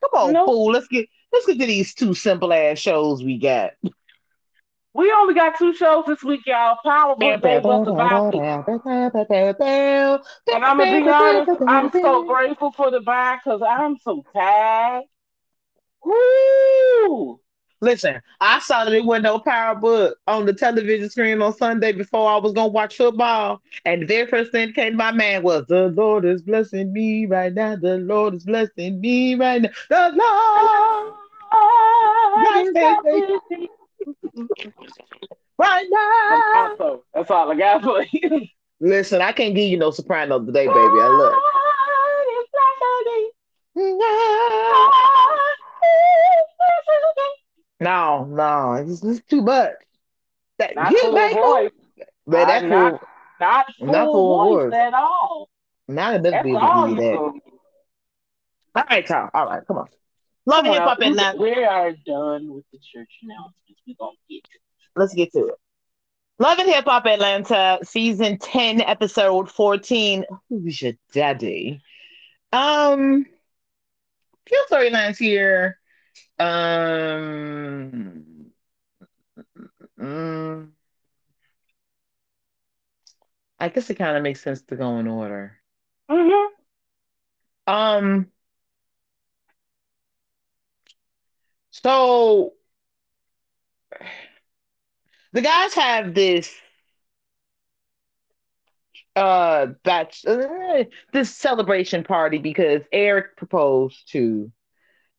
[0.00, 0.46] Come on, Nope.
[0.46, 0.72] fool.
[0.72, 3.72] Let's get let's get to these two simple ass shows we got.
[4.94, 6.78] we only got two shows this week, y'all.
[6.84, 7.40] Power Book
[7.86, 8.20] a bye.
[10.52, 15.04] And I'm gonna be honest, I'm so grateful for the bye because I'm so tired.
[16.04, 17.40] Woo!
[17.80, 21.92] Listen, I saw that there wasn't no power book on the television screen on Sunday
[21.92, 23.60] before I was gonna watch football.
[23.84, 26.92] And the very first thing that came to my mind was the Lord is blessing
[26.92, 27.74] me right now.
[27.74, 29.70] The Lord is blessing me right now.
[29.88, 31.14] The Lord
[35.58, 36.70] right now.
[36.70, 38.46] Also, that's all I got for you.
[38.80, 40.76] Listen, I can't give you no soprano today, baby.
[40.78, 41.34] I love
[47.80, 49.72] No, no, it's, it's too much.
[50.58, 51.70] That Not get full back voice.
[52.26, 53.00] But that not- fool,
[53.40, 54.74] Not full, Not full voice, voice.
[54.74, 55.48] at all.
[55.88, 57.16] not enough That's baby all to you that.
[58.74, 59.30] All right, Tom.
[59.34, 59.88] All right, come on.
[60.46, 61.38] Love and hip hop Well, Atlanta.
[61.40, 63.80] we are done with the church announcements.
[63.86, 64.58] We're gonna get to
[64.96, 65.54] Let's get to it.
[66.38, 70.24] Love and Hip Hop Atlanta, season 10, episode 14.
[70.48, 71.80] Who's your daddy?
[72.52, 73.24] Um,
[74.48, 75.78] few storylines here.
[76.40, 78.24] Um,
[80.00, 80.68] mm,
[83.60, 85.58] I guess it kind of makes sense to go in order.
[86.10, 86.48] Mhm.
[87.68, 88.32] Um,
[91.82, 92.52] so
[95.32, 96.54] the guys have this
[99.14, 104.50] uh batch uh, this celebration party because Eric proposed to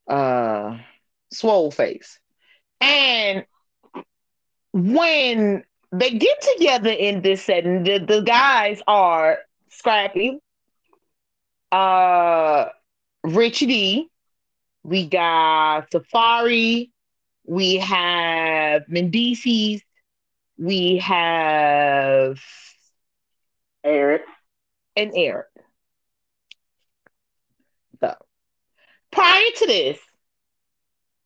[0.09, 0.77] uh
[1.31, 2.19] Swole Face.
[2.81, 3.45] And
[4.73, 10.39] when they get together in this setting, the, the guys are Scrappy,
[11.71, 12.65] uh
[13.23, 14.09] Richie D,
[14.83, 16.91] we got Safaree,
[17.45, 19.81] we have Mendeecees,
[20.57, 22.39] we have
[23.83, 24.23] Eric.
[24.95, 25.47] and Eric.
[27.99, 28.13] So
[29.11, 29.99] prior to this,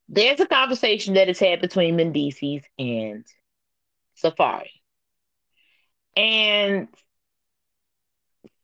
[0.10, 3.26] there's a conversation that is had between Mendeecees and
[4.24, 4.70] Safaree.
[6.16, 6.88] And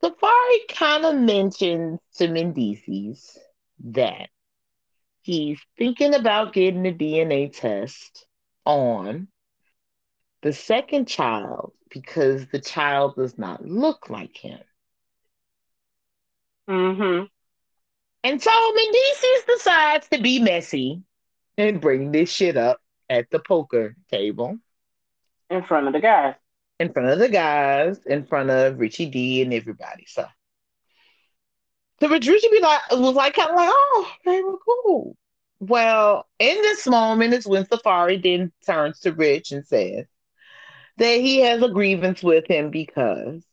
[0.03, 3.37] Safaree kind of mentions to Mendeecees
[3.85, 4.29] that
[5.23, 8.27] he's thinking about getting a DNA test
[8.65, 9.29] on
[10.43, 14.59] the second child because the child does not look like him.
[16.69, 17.25] Mm-hmm.
[18.23, 21.03] And so Mendeecees decides to be messy
[21.57, 24.59] and bring this shit up at the poker table
[25.49, 26.35] In front of the guys.
[26.79, 30.05] in front of the guys, in front of Richie D and everybody.
[30.07, 30.25] So,
[32.03, 35.17] so Rich Richie be like was like kind of like, oh, they were cool.
[35.59, 40.05] Well, in this moment is when Safaree then turns to Rich and says
[40.97, 43.45] that he has a grievance with him because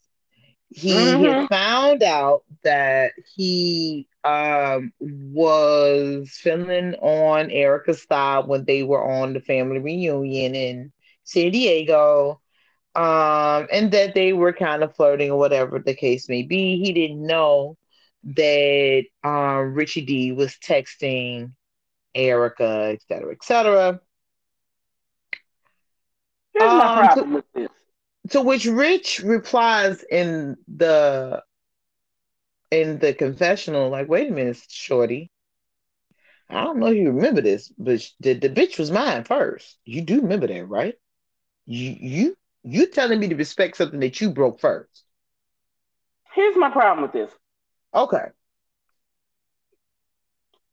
[0.70, 1.48] he has Mhm.
[1.48, 9.40] found out that he um was feeling on Erica's side when they were on the
[9.40, 10.92] family reunion in
[11.24, 12.40] San Diego.
[12.94, 16.78] Um, and that they were kind of flirting or whatever the case may be.
[16.82, 17.76] He didn't know
[18.24, 21.52] that um Richie D was texting
[22.14, 24.00] Erica, et cetera, et cetera.
[26.52, 27.70] Here's my Um, problem with this.
[28.30, 31.42] To which Rich replies in the
[32.70, 35.30] in the confessional, like, wait a minute, Shorty.
[36.48, 39.78] I don't know if you remember this, but the, the bitch was mine first.
[39.84, 40.94] You do remember that, right?
[41.66, 45.04] You you you telling me to respect something that you broke first.
[46.34, 47.30] Here's my problem with this.
[47.94, 48.30] Okay.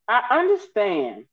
[0.08, 1.28] I understand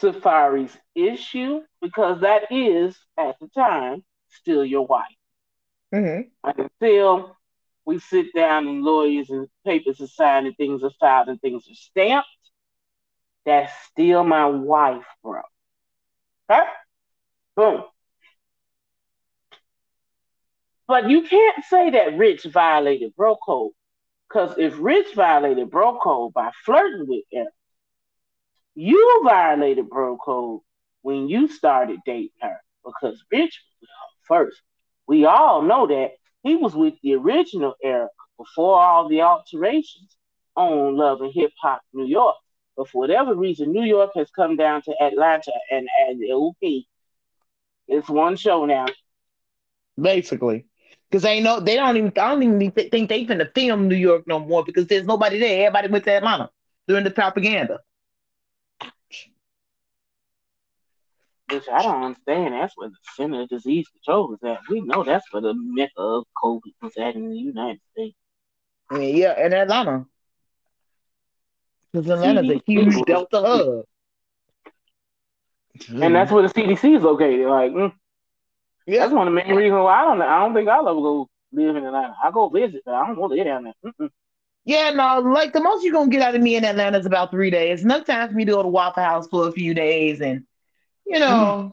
[0.00, 5.04] Safaree's issue because that is, at the time, still your wife.
[5.92, 7.36] hmm Until
[7.84, 11.68] we sit down and lawyers and papers are signed and things are filed and things
[11.68, 12.28] are stamped,
[13.44, 15.42] that's still my wife, bro.
[16.50, 16.64] Okay?
[17.56, 17.84] Boom.
[20.88, 23.72] But you can't say that Rich violated bro code
[24.28, 27.48] Because if Rich violated bro code by flirting with Eric,
[28.74, 30.60] you violated bro code
[31.02, 33.88] when you started dating her because Rich was
[34.26, 34.60] first.
[35.06, 36.12] We all know that
[36.42, 40.16] he was with the original Eric before all the alterations
[40.56, 42.36] on Love and Hip Hop New York.
[42.76, 46.86] But for whatever reason, New York has come down to Atlanta and as LP.
[47.88, 48.86] It's one show now.
[50.00, 50.66] Basically.
[51.10, 54.26] Because they know they don't even I don't even think they finna film New York
[54.26, 55.66] no more because there's nobody there.
[55.66, 56.50] Everybody went to Atlanta
[56.88, 57.80] during the propaganda.
[61.50, 62.54] Which I don't understand.
[62.54, 64.60] That's where the center of disease control is at.
[64.68, 68.16] We know that's where the mecca of COVID was at in the United States.
[68.90, 70.06] I mean, yeah, in Atlanta.
[71.92, 73.84] Because Atlanta's a huge Delta hub.
[76.02, 77.46] And that's where the CDC is located.
[77.46, 77.92] Like, mm.
[78.86, 80.22] Yeah, that's one of the main reasons why I don't.
[80.22, 82.14] I don't think I'll ever go live in Atlanta.
[82.22, 83.74] I go visit, but I don't want to live down there.
[83.84, 84.10] Mm-mm.
[84.64, 87.30] Yeah, no, like the most you're gonna get out of me in Atlanta is about
[87.30, 87.84] three days.
[87.84, 90.44] Enough time for me to go to Waffle House for a few days, and
[91.06, 91.72] you know.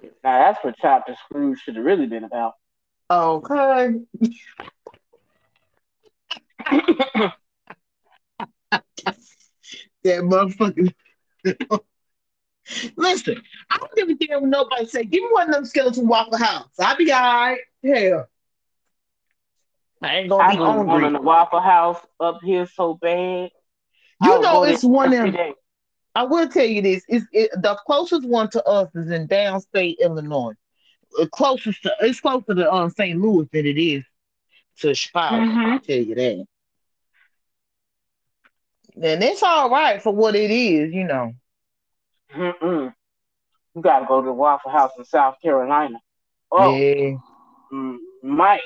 [0.00, 0.06] Mm-hmm.
[0.22, 2.54] Now that's what Chapter Scrooge should have really been about.
[3.10, 3.94] Okay.
[10.04, 10.92] that motherfucker.
[12.96, 15.04] Listen, I don't give a damn what nobody say.
[15.04, 16.68] Give me one of them skeleton Waffle House.
[16.78, 17.60] I'll be all right.
[17.84, 18.28] Hell.
[20.02, 21.06] I ain't gonna I be hungry.
[21.06, 23.50] in the Waffle House up here so bad.
[24.22, 25.54] You know, it's one of them.
[26.14, 29.98] I will tell you this: it's it, the closest one to us is in downstate
[30.00, 30.54] Illinois.
[31.16, 33.18] The closest to it's closer to um, St.
[33.20, 34.04] Louis than it is
[34.80, 35.36] to Chicago.
[35.36, 35.58] Mm-hmm.
[35.58, 36.46] I'll tell you that.
[39.00, 41.32] And it's all right for what it is, you know.
[42.34, 42.94] Mm-mm.
[43.74, 46.00] You gotta go to the Waffle House in South Carolina.
[46.50, 47.16] Oh, yeah.
[47.72, 48.58] Mm, my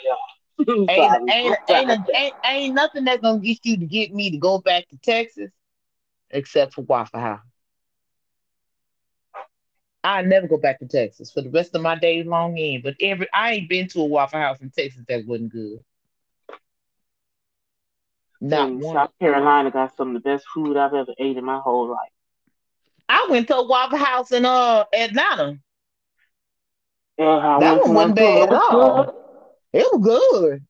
[0.69, 0.91] ain't,
[1.31, 4.89] ain't, ain't, ain't, ain't nothing that's gonna get you to get me to go back
[4.89, 5.51] to Texas
[6.31, 7.41] except for Waffle House.
[10.05, 12.83] I never go back to Texas for the rest of my days long in.
[12.83, 15.79] But every I ain't been to a Waffle House in Texas that wasn't good.
[18.41, 18.97] Not one.
[18.97, 22.12] South Carolina got some of the best food I've ever ate in my whole life.
[23.09, 25.59] I went to a Waffle House in uh Atlanta.
[27.19, 29.15] Yeah, that one wasn't bad at all.
[29.73, 30.67] It was good.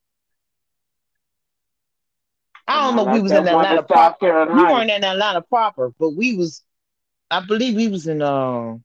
[2.67, 3.13] I don't know.
[3.13, 4.47] We was in Atlanta proper.
[4.55, 6.63] We weren't in Atlanta proper, but we was.
[7.31, 8.23] I believe we was in.
[8.23, 8.77] Uh,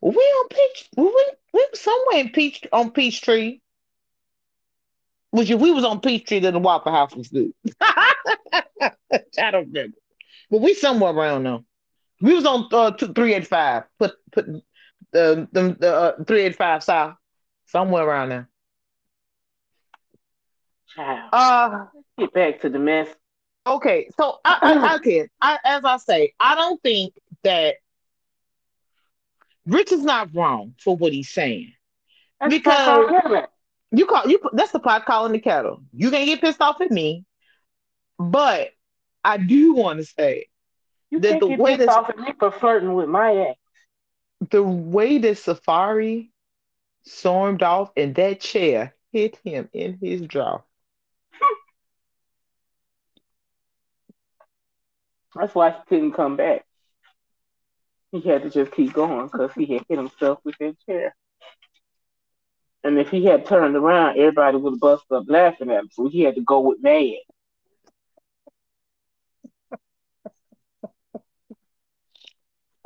[0.00, 0.88] we on Peach?
[0.96, 3.60] Were we, we was somewhere in Peach on Peachtree.
[5.30, 7.52] Which if we was on Peachtree, then the Waffle House was good.
[7.80, 9.96] I don't remember,
[10.50, 11.64] but we somewhere around now.
[12.20, 13.84] We was on uh, three eight five.
[13.98, 14.46] Put put
[15.12, 17.14] the the, the uh, three eight five south
[17.66, 18.48] somewhere around there.
[20.94, 21.28] Child.
[21.32, 21.84] Uh,
[22.18, 23.08] get back to the mess.
[23.66, 25.28] Okay, so I, I, I can.
[25.40, 27.14] I, as I say, I don't think
[27.44, 27.76] that
[29.66, 31.72] Rich is not wrong for what he's saying
[32.40, 33.10] that's because
[33.90, 34.40] you call you.
[34.52, 35.82] That's the pot calling the kettle.
[35.92, 37.24] You can get pissed off at me,
[38.18, 38.70] but
[39.24, 40.46] I do want to say
[41.10, 43.58] you that the way off at me for flirting with my ex.
[44.50, 46.30] The way that Safaree
[47.04, 50.60] stormed off and that chair hit him in his jaw.
[55.34, 56.64] That's why he couldn't come back.
[58.10, 61.14] He had to just keep going because he had hit himself with that chair.
[62.84, 65.88] And if he had turned around, everybody would have busted up laughing at him.
[65.92, 67.16] So he had to go with mad.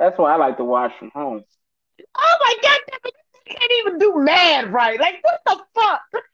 [0.02, 1.44] That's why I like to watch from home.
[2.18, 4.98] Oh my god, you can't even do mad right.
[4.98, 6.24] Like what the fuck?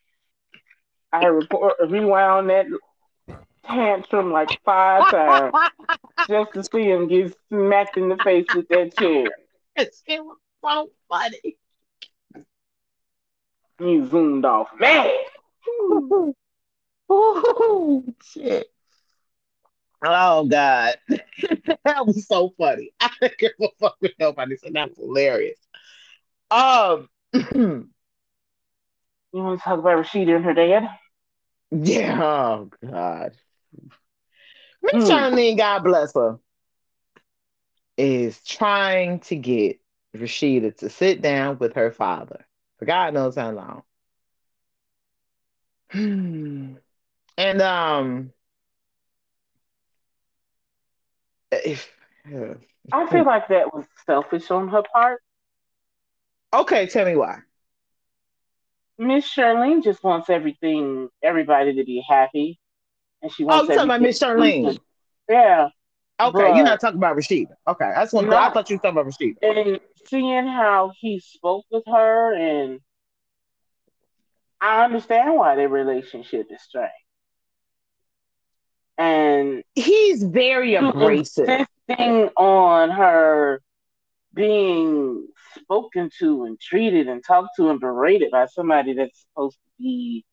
[1.13, 2.65] I report rewound that
[3.67, 5.53] tantrum like five times
[6.31, 9.27] just to see him get smacked in the face with that chair.
[9.77, 11.59] It was so funny.
[13.79, 14.69] He zoomed off.
[14.81, 15.11] Man!
[17.11, 18.73] oh, shit.
[20.05, 22.93] Oh God, that was so funny.
[23.01, 24.57] I don't give a fuck with nobody.
[24.57, 25.59] So that's hilarious.
[26.51, 27.89] Um, you
[29.33, 30.89] want to talk about Rasheeda and her dad?
[31.71, 32.23] Yeah.
[32.23, 33.33] Oh God.
[34.83, 35.09] Miss mm.
[35.09, 36.39] Charlene, God bless her,
[37.97, 39.81] is trying to get
[40.17, 42.47] Rasheeda to sit down with her father
[42.79, 43.83] for God knows how long.
[47.39, 48.33] and um
[51.53, 51.91] if
[52.35, 52.55] uh,
[52.93, 55.21] I feel like that was selfish on her part.
[56.53, 57.41] Okay, tell me why.
[58.99, 62.59] Miss Charlene just wants everything, everybody to be happy.
[63.23, 63.61] and she wants.
[63.61, 64.79] Oh, you talking about Miss Charlene?
[65.29, 65.69] Yeah,
[66.21, 67.55] Okay, But- you're not talking about Rasheeda.
[67.67, 69.37] Okay, that's just want I thought you were talking about Rasheeda.
[69.43, 72.81] and seeing how he spoke with her, and
[74.61, 76.91] I understand why their relationship is strained.
[78.99, 81.67] And He's very abrasive.
[82.37, 83.63] on her
[84.35, 85.27] being
[85.57, 90.25] spoken to and treated and talked to and berated by somebody that's supposed to be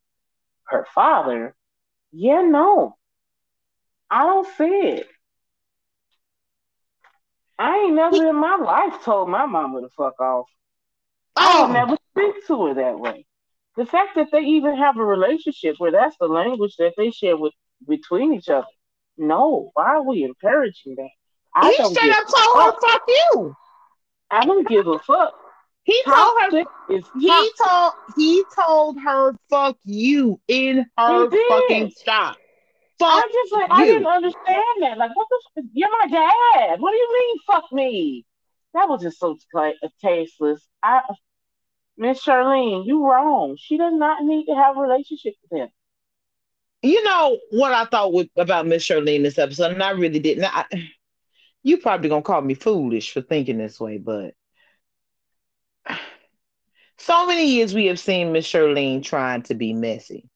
[0.65, 1.55] her father,
[2.11, 2.95] yeah, no.
[4.09, 5.07] I don't see it.
[7.57, 10.47] I ain't never in my life told my mama to fuck off.
[11.37, 13.25] I would Oh, never speak to her that way.
[13.77, 17.37] The fact that they even have a relationship where that's the language that they share
[17.37, 17.53] with
[17.87, 18.67] between each other.
[19.17, 21.09] No, why are we encouraging that?
[21.53, 23.55] I he give up told her, "Fuck you."
[24.31, 25.33] I don't give a fuck.
[25.83, 26.63] He told her.
[26.89, 27.55] Is He toxic.
[27.65, 27.93] told.
[28.17, 32.37] He told her, "Fuck you" in her He fucking shop.
[32.97, 34.97] Fuck I just like I didn't understand that.
[34.97, 35.41] Like, what the?
[35.57, 36.79] f- You're my dad.
[36.79, 37.37] What do you mean?
[37.47, 38.25] Fuck me.
[38.73, 40.67] That was just so like uh, tasteless.
[40.83, 41.01] I,
[41.97, 43.55] Miss Charlene, you wrong.
[43.59, 45.69] She does not need to have a relationship with him.
[46.85, 50.19] You know what I thought with, about Miss Shirley in this episode, and I really
[50.19, 50.45] didn't.
[50.45, 50.65] I,
[51.63, 54.35] you probably gonna call me foolish for thinking this way, but
[56.99, 60.29] so many years we have seen Miss Shirley trying to be messy,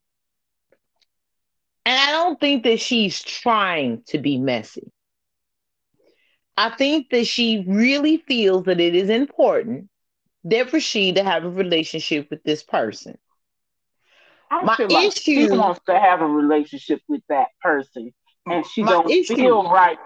[1.86, 4.92] and I don't think that she's trying to be messy.
[6.58, 9.88] I think that she really feels that it is important
[10.46, 13.20] that for she to have a relationship with this person.
[14.52, 18.14] I My feel like she issue- wants to have a relationship with that person,
[18.48, 20.00] and she don't issue- feel right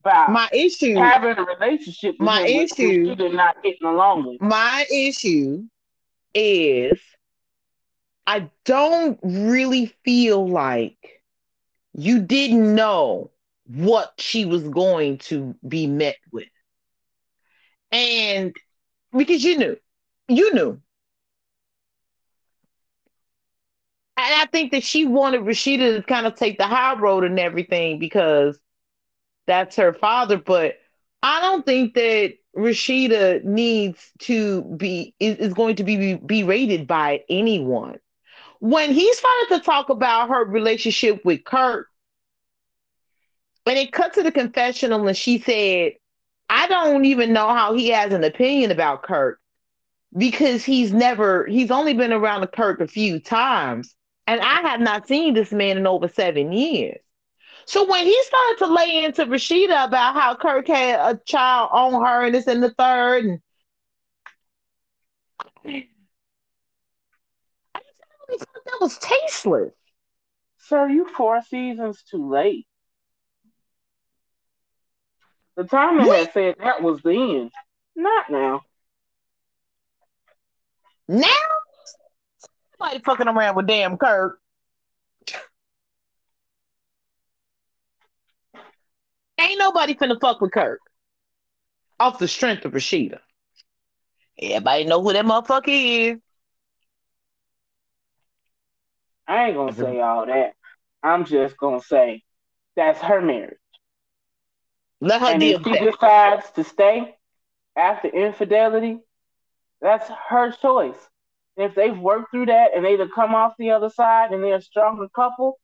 [0.00, 3.86] about My issue having a relationship with My him with who issue- she's not getting
[3.88, 4.40] along with.
[4.40, 5.64] my issue
[6.34, 7.00] is
[8.26, 11.22] I don't really feel like
[11.94, 13.30] you didn't know
[13.66, 16.48] what she was going to be met with.
[17.90, 18.54] And
[19.16, 19.78] because you knew,
[20.28, 20.70] you knew.
[24.07, 27.38] And I think that she wanted Rasheeda to kind of take the high road and
[27.38, 28.58] everything because
[29.46, 30.38] that's her father.
[30.38, 30.74] But
[31.22, 37.22] I don't think that Rasheeda needs to be is, is going to be berated by
[37.28, 37.98] anyone.
[38.60, 41.86] When he started to talk about her relationship with Kirk,
[43.66, 45.92] and it cut to the confessional, and she said,
[46.48, 49.38] I don't even know how he has an opinion about Kirk
[50.16, 53.94] because he's never he's only been around Kirk a few times.
[54.28, 56.98] And I have not seen this man in over seven years.
[57.64, 62.04] So when he started to lay into Rasheeda about how Kirk had a child on
[62.04, 63.40] her and it's in the third, and
[67.74, 67.80] I
[68.30, 69.72] just thought that was tasteless.
[70.58, 72.66] Sir, you four seasons too late.
[75.56, 76.18] The time they What?
[76.18, 77.50] had said that was the end.
[77.96, 78.60] Not now.
[81.08, 81.26] Now,
[82.78, 84.40] somebody fucking around with damn Kirk.
[89.40, 90.80] Ain't nobody finna fuck with Kirk
[92.00, 93.20] off the strength of Rasheeda.
[94.40, 95.64] Everybody know who that motherfucker
[96.14, 96.18] is.
[99.26, 100.54] I ain't gonna say all that.
[101.02, 102.22] I'm just gonna say
[102.76, 103.58] that's her marriage.
[105.00, 107.16] Let her And deal if she decides to stay
[107.76, 108.98] after infidelity,
[109.80, 110.96] that's her choice.
[111.58, 114.62] If they've worked through that and they've come off the other side and they're a
[114.62, 115.58] stronger couple,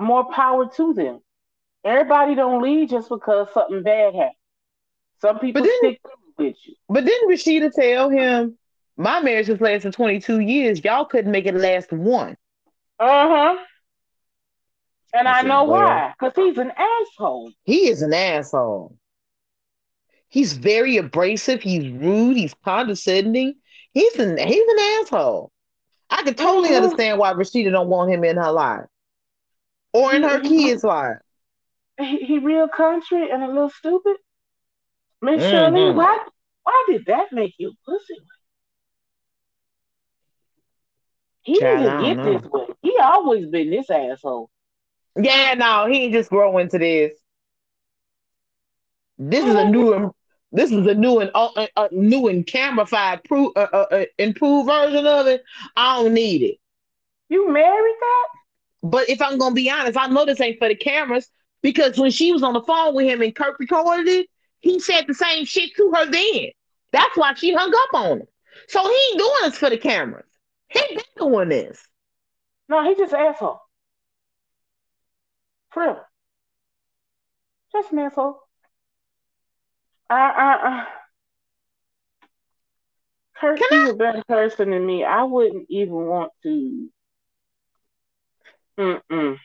[0.00, 1.20] more power to them.
[1.84, 4.34] Everybody don't leave just because something bad happened.
[5.22, 6.00] Some people then- stick
[6.36, 6.74] with you.
[6.88, 8.58] But didn't Rasheeda tell him,
[8.96, 10.82] my marriage has lasted 22 years.
[10.84, 12.36] Y'all couldn't make it last one.
[12.98, 13.56] Uh huh.
[15.14, 16.12] And I I said, know well- why.
[16.18, 17.52] Because he's an asshole.
[17.62, 18.96] He is an asshole.
[20.28, 21.62] He's very abrasive.
[21.62, 22.36] He's rude.
[22.36, 23.54] He's condescending.
[23.96, 25.50] He's an he's an asshole.
[26.10, 28.84] I can totally understand why Rasheeda don't want him in her life
[29.94, 31.16] or in her kids' life.
[31.98, 34.16] He, he real country and a little stupid.
[35.22, 35.48] Miss Mhm.
[35.48, 36.26] Shirley, why
[36.64, 38.18] why did that make you pussy?
[41.40, 42.32] He Child, didn't get know.
[42.34, 42.66] this way.
[42.82, 44.50] He always been this asshole.
[45.16, 47.12] Yeah, no, he ain't just grow into this.
[49.18, 50.14] This is a new,
[50.52, 54.04] this is a new and uh, uh, uh, new and camerified, pro- uh, uh, uh,
[54.18, 55.42] improved version of it.
[55.76, 56.58] I don't need it.
[57.28, 58.28] You married that?
[58.82, 61.28] But if I'm gonna be honest, I know this ain't for the cameras
[61.62, 64.28] because when she was on the phone with him and Kirk recorded it,
[64.60, 66.50] he said the same shit to her then.
[66.92, 68.26] That's why she hung up on him.
[68.68, 70.26] So he ain't doing this for the cameras.
[70.68, 71.82] He been doing this.
[72.68, 73.60] No, he just asshole.
[75.70, 76.06] Forever.
[77.72, 78.45] Just an asshole.
[80.10, 80.16] Uh, uh, uh.
[80.16, 80.86] I, I, I
[83.40, 85.04] Kirk, Can he's I- a better person than me.
[85.04, 86.90] I wouldn't even want to.
[88.78, 89.38] Mm-mm.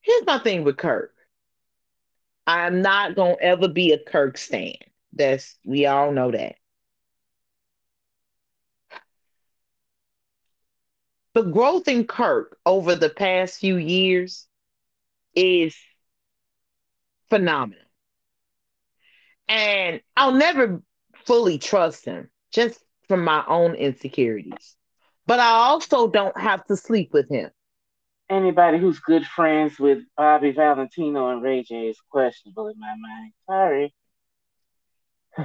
[0.00, 1.14] Here's my thing with Kirk.
[2.46, 4.74] I'm not gonna ever be a Kirk stan.
[5.12, 6.56] That's we all know that.
[11.34, 14.46] The growth in Kirk over the past few years
[15.34, 15.76] is
[17.30, 17.82] phenomenal.
[19.48, 20.82] And I'll never
[21.24, 24.76] fully trust him just from my own insecurities.
[25.26, 27.50] But I also don't have to sleep with him.
[28.28, 33.32] Anybody who's good friends with Bobby Valentino and Ray J is questionable in my mind.
[33.48, 33.94] Sorry.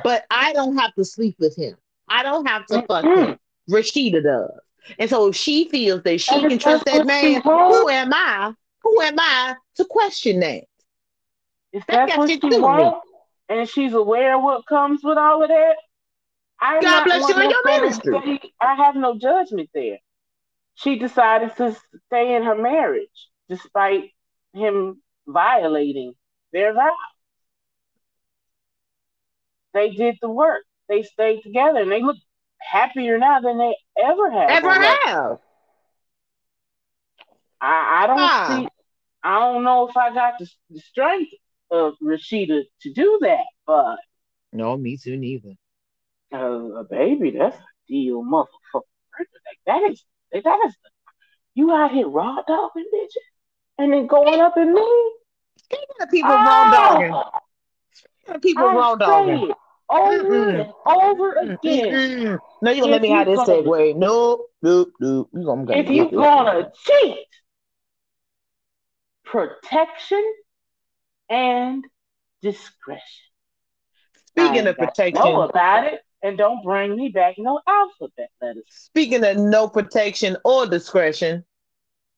[0.03, 1.75] But I don't have to sleep with him.
[2.07, 3.37] I don't have to fuck him.
[3.69, 4.51] Rasheeda does.
[4.97, 8.53] And so if she feels that she And can trust that man, who am I?
[8.81, 10.63] Who am I to question that?
[11.73, 12.63] If that's that's what she to do with me.
[12.63, 13.07] wants,
[13.49, 15.75] and she's aware of what comes with all of that,
[16.59, 18.39] I'm God bless you one and your ministry.
[18.41, 19.99] say- I have no judgment there.
[20.75, 21.75] She decided to
[22.07, 24.11] stay in her marriage despite
[24.53, 26.13] him violating
[26.51, 26.91] their vows.
[29.73, 30.63] They did the work.
[30.89, 32.17] They stayed together, and they look
[32.59, 34.49] happier now than they ever have.
[34.49, 35.39] Ever have.
[37.61, 38.45] I, I don't Ah.
[38.47, 38.67] see.
[39.23, 41.31] I don't know if I got the, the strength
[41.71, 43.97] of Rasheeda to do that, but
[44.53, 45.53] No, me too, neither.
[46.33, 48.81] uh, a baby, that's a deal, motherfucker.
[49.19, 50.03] Like, that is
[50.33, 50.75] that is
[51.55, 53.27] you out here raw dogging bitches,
[53.77, 55.11] and then going up in me.
[55.57, 57.29] Speaking of people raw dogging, Oh,
[57.93, 59.53] speaking of people I raw dogging.
[59.89, 60.59] over Mm-mm.
[60.61, 61.57] and over again.
[61.59, 62.39] mm, mm.
[62.61, 63.95] No, you gonna let me you have this gonna- segue.
[63.97, 65.29] Nope, nope, nope.
[65.33, 67.27] You gonna, I'm gonna If you get gonna cheat,
[69.25, 70.23] protection
[71.31, 71.85] and
[72.41, 73.01] discretion.
[74.27, 78.63] Speaking of protection, know about it, and don't bring me back no alphabet letters.
[78.67, 81.43] speaking of no protection or discretion,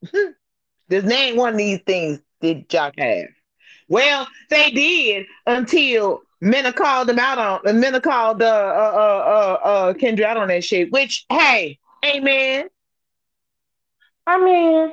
[0.90, 3.30] there's ain't one of these things did Joc have.
[3.88, 9.60] Well, they did until Mena called them out on and Mena called uh uh uh
[9.64, 10.92] uh, uh Kendra out on that shit.
[10.92, 12.68] Which hey, amen.
[14.26, 14.92] I mean,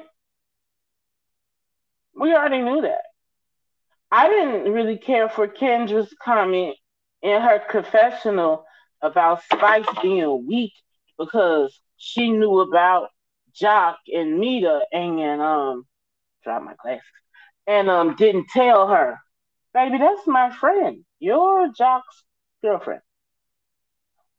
[2.14, 3.09] we already knew that.
[4.10, 6.76] I didn't really care for Kendra's comment
[7.22, 8.64] in her confessional
[9.02, 10.72] about Spice being weak
[11.18, 13.08] because she knew about
[13.54, 15.86] Joc and Mita and um
[16.44, 17.02] drop my glasses
[17.66, 19.18] and um didn't tell her.
[19.72, 21.04] Baby, that's my friend.
[21.20, 22.24] You're Joc's
[22.62, 23.02] girlfriend.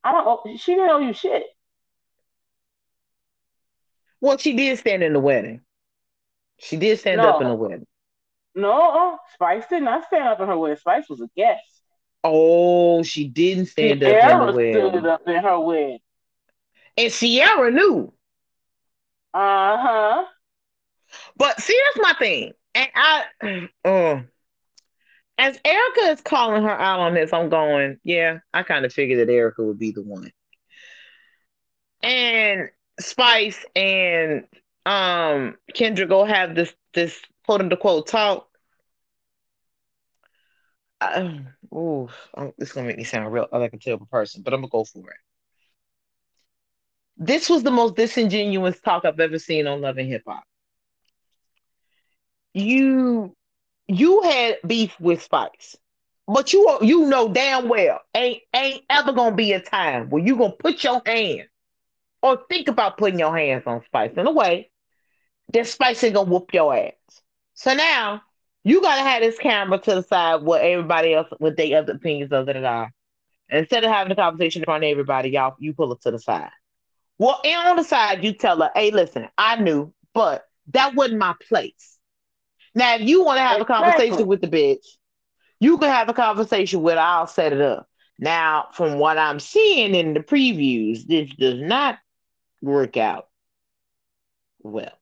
[0.04, 1.44] I don't owe, she didn't owe you shit.
[4.20, 5.62] Well, she did stand in the wedding.
[6.60, 7.30] She did stand No.
[7.30, 7.88] up in the wedding.
[8.56, 10.78] No, Spice did not stand up in her wedding.
[10.78, 11.62] Spice was a guest.
[12.24, 14.90] Oh, she didn't stand up in Sierra the wedding.
[14.90, 16.00] stood up in her wedding.
[16.98, 18.14] And Sierra knew.
[19.34, 20.26] Uh huh.
[21.38, 22.54] But see, that's my thing.
[22.76, 24.22] And I, uh,
[25.38, 29.20] as Erica is calling her out on this, I'm going, yeah, I kind of figured
[29.28, 30.32] that Erica would be the one.
[32.04, 34.46] And Spice and
[34.86, 37.20] um Kendra go have this this
[37.52, 38.48] quote unquote talk.
[41.02, 41.40] Uh,
[41.74, 42.08] ooh,
[42.58, 44.86] this is gonna make me sound real like a terrible person, but I'm gonna go
[44.86, 45.18] for it.
[47.18, 50.44] This was the most disingenuous talk I've ever seen on Love and Hip Hop.
[52.54, 53.36] You
[53.88, 55.76] you had beef with Spice,
[56.28, 60.38] but you you know damn well ain't ain't ever gonna be a time where you
[60.38, 61.50] gonna put your hand
[62.22, 64.72] or think about putting your hands on Spice in a way
[65.52, 67.21] that Spice ain't gonna whoop your ass.
[67.54, 68.22] So now
[68.64, 72.32] you gotta have this camera to the side what everybody else with their other opinions
[72.32, 72.90] other than I.
[73.50, 76.20] Instead of having a conversation in front of everybody, y'all you pull it to the
[76.20, 76.52] side.
[77.18, 81.20] Well, and on the side, you tell her, hey, listen, I knew, but that wasn't
[81.20, 81.98] my place.
[82.74, 84.86] Now, if you want to have a conversation with the bitch,
[85.60, 87.88] you can have a conversation with her, I'll set it up.
[88.18, 92.00] Now, from what I'm seeing in the previews, this does not
[92.62, 93.28] work out
[94.62, 94.98] well.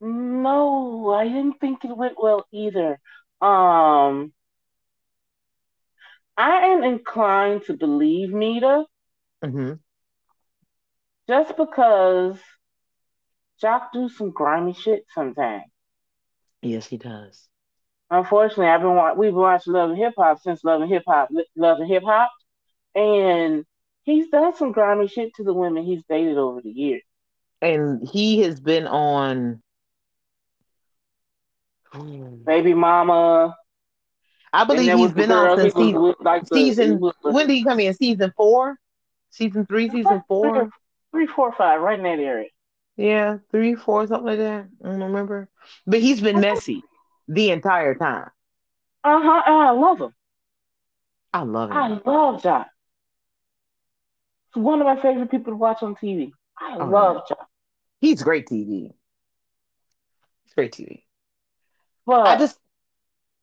[0.00, 2.98] No, I didn't think it went well either.
[3.40, 4.32] Um,
[6.36, 8.84] I am inclined to believe Mita
[9.42, 9.74] hmm
[11.28, 12.38] just because
[13.62, 15.64] Joc do some grimy shit sometimes.
[16.60, 17.48] Yes, he does.
[18.10, 21.04] Unfortunately, I've been wa- we've been watching Love and Hip Hop since Love and Hip
[21.06, 22.30] Hop, Love and Hip Hop,
[22.94, 23.64] and
[24.02, 27.02] he's done some grimy shit to the women he's dated over the years.
[27.62, 29.62] and he has been on
[32.44, 33.54] Baby Mama.
[34.52, 37.92] I believe he's been on since season, like the, season when did he come in?
[37.94, 38.76] Season four?
[39.30, 40.70] Season three, season four?
[41.10, 42.48] Three, four, five, right in that area.
[42.96, 44.68] Yeah, three, four, something like that.
[44.84, 45.48] I don't remember.
[45.86, 46.82] But he's been messy
[47.26, 48.30] the entire time.
[49.02, 49.42] Uh-huh.
[49.44, 50.14] I love him.
[51.32, 51.76] I love him.
[51.76, 52.64] I love John.
[54.54, 56.30] He's one of my favorite people to watch on TV.
[56.58, 57.22] I oh, love.
[57.28, 57.38] John.
[58.00, 58.92] He's great TV.
[60.44, 61.03] He's great TV.
[62.06, 62.58] But I just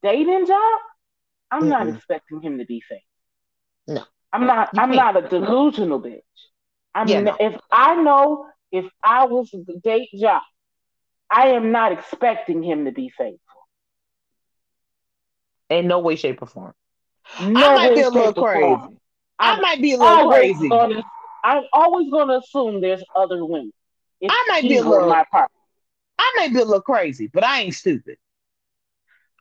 [0.03, 0.79] dating job,
[1.49, 3.03] I'm mm not expecting him to be fake.
[3.87, 4.03] No.
[4.31, 6.21] I'm not I'm not a delusional bitch.
[6.95, 7.37] I mean yeah, no.
[7.39, 10.41] if I know if I was the date job,
[11.29, 13.39] I am not expecting him to be faithful.
[15.69, 16.73] In no way, shape, or form.
[17.39, 18.97] No I might be a little crazy.
[19.39, 20.69] I might be a little crazy.
[20.69, 21.03] Gonna,
[21.43, 23.71] I'm always going to assume there's other women.
[24.29, 25.09] I might be a little.
[25.09, 25.49] My part.
[26.19, 28.17] I may be a little crazy, but I ain't stupid.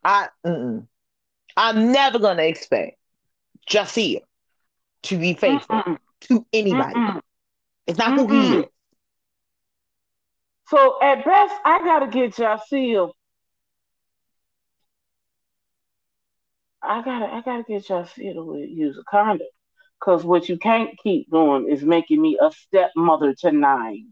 [0.02, 0.86] I, mm-mm.
[1.56, 2.98] I'm never gonna expect
[3.68, 4.20] Jahsir
[5.04, 5.98] to be faithful mm-mm.
[6.22, 6.94] to anybody.
[6.94, 7.20] Mm-mm.
[7.86, 8.64] It's not who he is.
[10.68, 13.10] So at best, I gotta get Jahsir
[16.82, 19.46] I gotta I gotta get see to use a condom.
[20.00, 24.08] Cause what you can't keep doing is making me a stepmother to nine.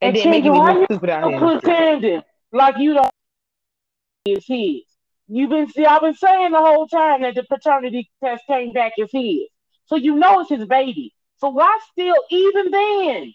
[0.00, 1.38] And, and then making me look stupid out here.
[1.38, 2.22] Pretending
[2.56, 3.10] like you don't
[4.24, 4.82] is his.
[5.28, 8.92] You've been see I've been saying the whole time that the paternity test came back
[9.00, 9.48] as his.
[9.86, 11.12] So you know it's his baby.
[11.38, 13.34] So why still even then?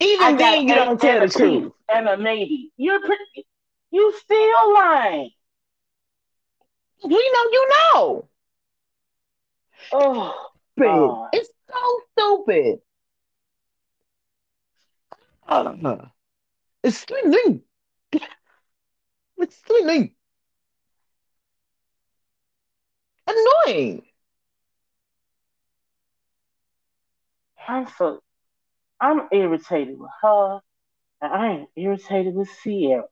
[0.00, 1.72] Even then you don't tell the truth.
[1.92, 2.70] And a maybe.
[2.76, 3.46] You're pretty
[3.90, 5.30] you still lying.
[7.04, 8.28] You know, you know.
[9.92, 11.38] Oh, stupid.
[11.38, 12.80] It's so stupid.
[15.46, 16.06] Uh,
[16.82, 17.60] it's stupid.
[19.44, 20.08] It's stupid.
[23.26, 24.02] Annoying.
[27.68, 28.22] I'm so
[28.98, 30.60] I'm irritated with her,
[31.20, 33.04] and I am irritated with Sierra.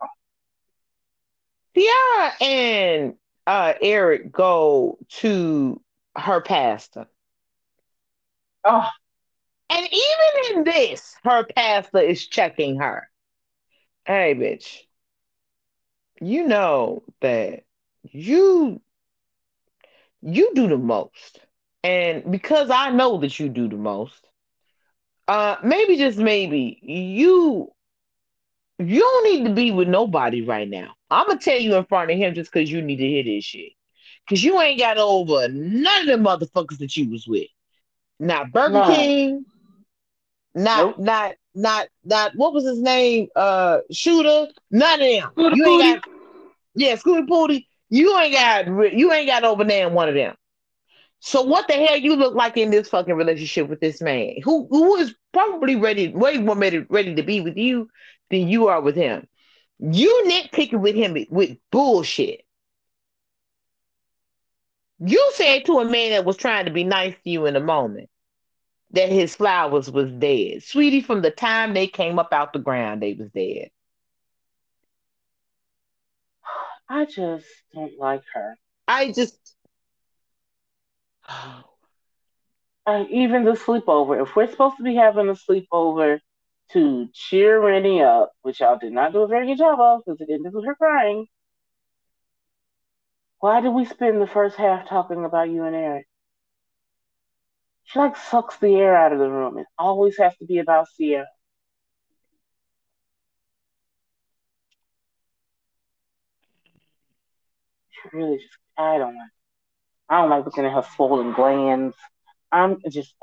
[1.76, 3.14] Sierra and
[3.46, 5.82] uh, Eric go to
[6.16, 7.08] her pastor.
[8.64, 8.88] Oh.
[9.68, 13.06] And even in this, her pastor is checking her.
[14.06, 14.78] Hey, bitch,
[16.20, 17.64] you know that
[18.10, 18.80] you
[20.22, 21.40] you do the most.
[21.84, 24.26] And because I know that you do the most,
[25.28, 27.72] uh maybe just maybe you
[28.78, 30.94] you don't need to be with nobody right now.
[31.10, 33.44] I'm gonna tell you in front of him just because you need to hear this
[33.44, 33.72] shit.
[34.28, 37.48] Cause you ain't got over none of the motherfuckers that you was with.
[38.20, 38.86] Not Burger no.
[38.86, 39.44] King.
[40.54, 40.98] Not nope.
[40.98, 43.28] not not not what was his name?
[43.36, 44.48] Uh shooter.
[44.70, 45.30] None of them.
[45.32, 46.12] Scooter you ain't got
[46.74, 47.68] yeah, Scooter Pooty.
[47.90, 50.34] You ain't got you ain't got over there one of them.
[51.20, 54.66] So what the hell you look like in this fucking relationship with this man who
[54.70, 57.88] who is probably ready, way more ready, ready to be with you
[58.30, 59.26] than you are with him.
[59.78, 62.44] You nitpicking with him with bullshit.
[65.04, 67.60] You said to a man that was trying to be nice to you in a
[67.60, 68.08] moment
[68.92, 70.62] that his flowers was dead.
[70.62, 73.70] Sweetie, from the time they came up out the ground, they was dead.
[76.88, 78.56] I just don't like her.
[78.86, 79.54] I just
[82.86, 84.22] and even the sleepover.
[84.22, 86.18] If we're supposed to be having a sleepover
[86.72, 90.20] to cheer Renni up, which y'all did not do a very good job of because
[90.20, 91.26] it ended with her crying.
[93.40, 96.06] Why did we spend the first half talking about you and Eric?
[97.84, 99.58] She like sucks the air out of the room.
[99.58, 101.26] It always has to be about Sierra.
[107.90, 109.30] She really just I don't like
[110.08, 111.96] I don't like looking at her swollen glands.
[112.52, 113.14] I'm just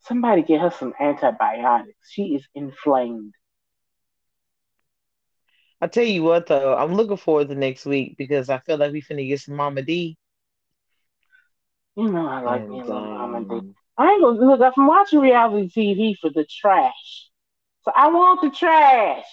[0.00, 2.10] Somebody get her some antibiotics.
[2.10, 3.34] She is inflamed.
[5.80, 8.92] I tell you what though, I'm looking forward to next week because I feel like
[8.92, 10.16] we finna get some Mama D.
[11.98, 13.54] You know I like and, me Mama D.
[13.56, 14.60] Um, I ain't gonna look.
[14.76, 17.28] I'm watching reality TV for the trash,
[17.84, 19.24] so I want the trash.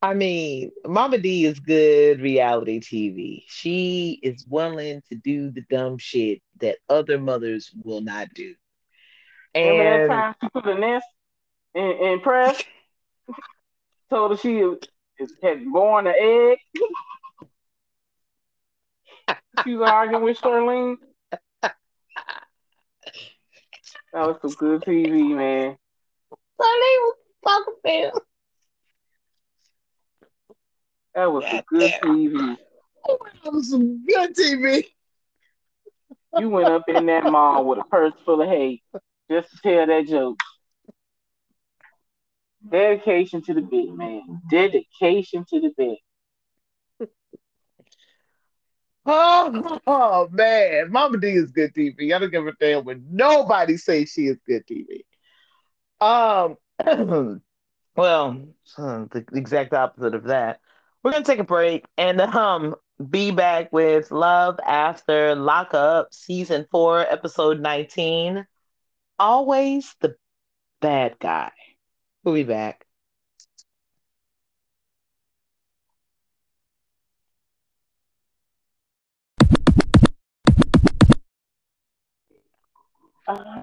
[0.00, 3.42] I mean, Mama D is good reality TV.
[3.48, 8.54] She is willing to do the dumb shit that other mothers will not do.
[9.52, 11.06] And Remember that time she put a nest
[11.74, 12.62] in, in press?
[14.10, 14.62] Told her she
[15.42, 16.58] had born an egg.
[19.64, 20.98] she was arguing with Charlene.
[24.16, 25.76] That was some good TV, man.
[25.76, 25.76] Name
[26.58, 28.22] was Taco Bell.
[31.14, 32.56] That was some good TV.
[33.44, 34.86] That was some good TV.
[36.38, 38.80] You went up in that mall with a purse full of hay
[39.30, 40.38] just to tell that joke.
[42.66, 44.40] Dedication to the big man.
[44.50, 45.98] Dedication to the bit.
[49.06, 52.12] Oh, oh, man, Mama D is good TV.
[52.12, 55.04] I don't give a damn when nobody says she is good TV.
[56.00, 56.56] Um,
[57.96, 58.46] well,
[58.76, 60.60] the exact opposite of that.
[61.02, 62.74] We're gonna take a break and um
[63.10, 68.46] be back with Love After Lockup, season four, episode nineteen.
[69.18, 70.16] Always the
[70.80, 71.52] bad guy.
[72.24, 72.85] We'll be back.
[83.26, 83.62] Uh,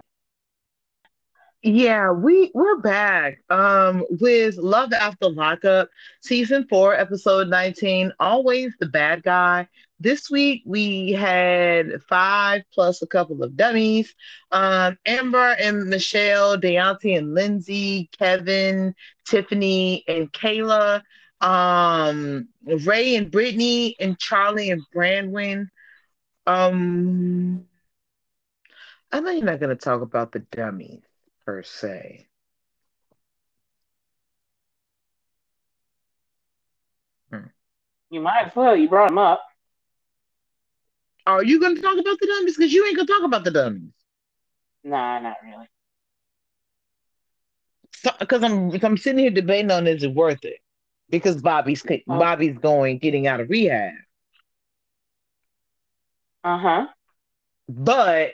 [1.61, 5.89] Yeah, we we're back um with Love After Lockup,
[6.21, 9.67] season four, episode 19, always the bad guy.
[9.99, 14.13] This week we had five plus a couple of dummies.
[14.51, 18.93] Um, Amber and Michelle, Deontay and Lindsay, Kevin,
[19.25, 21.01] Tiffany and Kayla,
[21.41, 25.69] um, Ray and Brittany, and Charlie and Brandon.
[26.45, 27.65] Um,
[29.13, 31.03] I know you're not gonna talk about the dummies
[31.45, 32.27] per se.
[38.09, 38.75] you might as well.
[38.75, 39.41] You brought him up.
[41.25, 42.57] Are you going to talk about the dummies?
[42.57, 43.93] Because you ain't going to talk about the dummies.
[44.83, 45.67] Nah, not really.
[48.19, 50.57] Because I'm, I'm sitting here debating on is it worth it?
[51.09, 52.17] Because Bobby's Oh.
[52.19, 53.93] Bobby's going getting out of rehab,
[56.43, 56.87] Uh huh.
[57.69, 58.33] but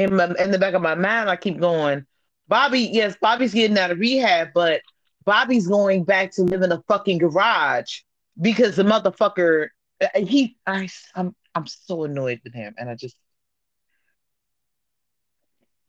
[0.00, 2.06] in my in the back of my mind, I keep going.
[2.48, 4.80] Bobby, yes, Bobby's getting out of rehab, but
[5.24, 8.00] Bobby's going back to live in a fucking garage
[8.40, 9.68] because the motherfucker
[10.00, 13.16] uh, he I I'm I'm so annoyed with him, and I just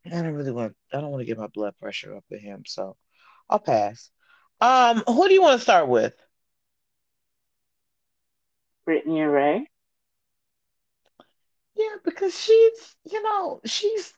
[0.05, 2.63] I don't really want I don't want to get my blood pressure up with him,
[2.65, 2.97] so
[3.49, 4.09] I'll pass.
[4.59, 6.13] Um, who do you want to start with?
[8.85, 9.70] Brittany Ray.
[11.75, 14.13] Yeah, because she's, you know, she's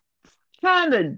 [0.62, 1.18] trying to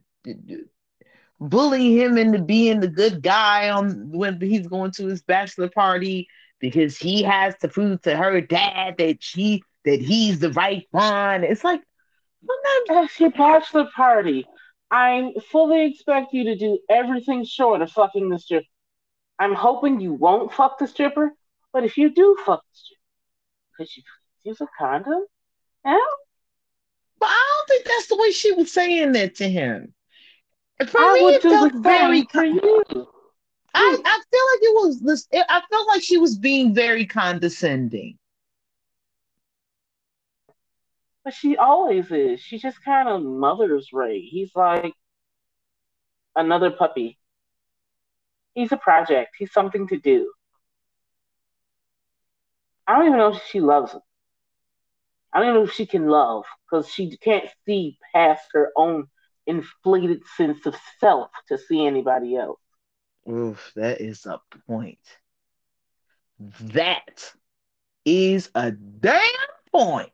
[1.39, 6.27] bully him into being the good guy on when he's going to his bachelor party
[6.59, 11.43] because he has to prove to her dad that she that he's the right one.
[11.43, 11.81] It's like
[12.47, 14.45] sometimes That's your bachelor party.
[14.91, 18.65] I fully expect you to do everything short of fucking the stripper.
[19.39, 21.31] I'm hoping you won't fuck the stripper,
[21.73, 23.01] but if you do fuck the stripper,
[23.77, 24.03] could you
[24.43, 25.25] use a condom?
[25.85, 25.97] Yeah?
[27.83, 29.93] But I don't think that's the way she was saying that to him.
[30.87, 32.83] For I me, would it felt very for you.
[33.73, 38.17] I, I feel like it was this I felt like she was being very condescending.
[41.23, 42.39] But she always is.
[42.39, 44.21] She just kind of mothers Ray.
[44.21, 44.93] He's like
[46.35, 47.17] another puppy.
[48.53, 49.35] He's a project.
[49.37, 50.31] He's something to do.
[52.87, 54.01] I don't even know if she loves him.
[55.35, 59.07] I don't know if she can love because she can't see past her own
[59.45, 62.59] inflated sense of self to see anybody else.
[63.29, 64.99] Oof, that is a point.
[66.61, 67.33] That
[68.05, 69.21] is a damn
[69.71, 70.11] point.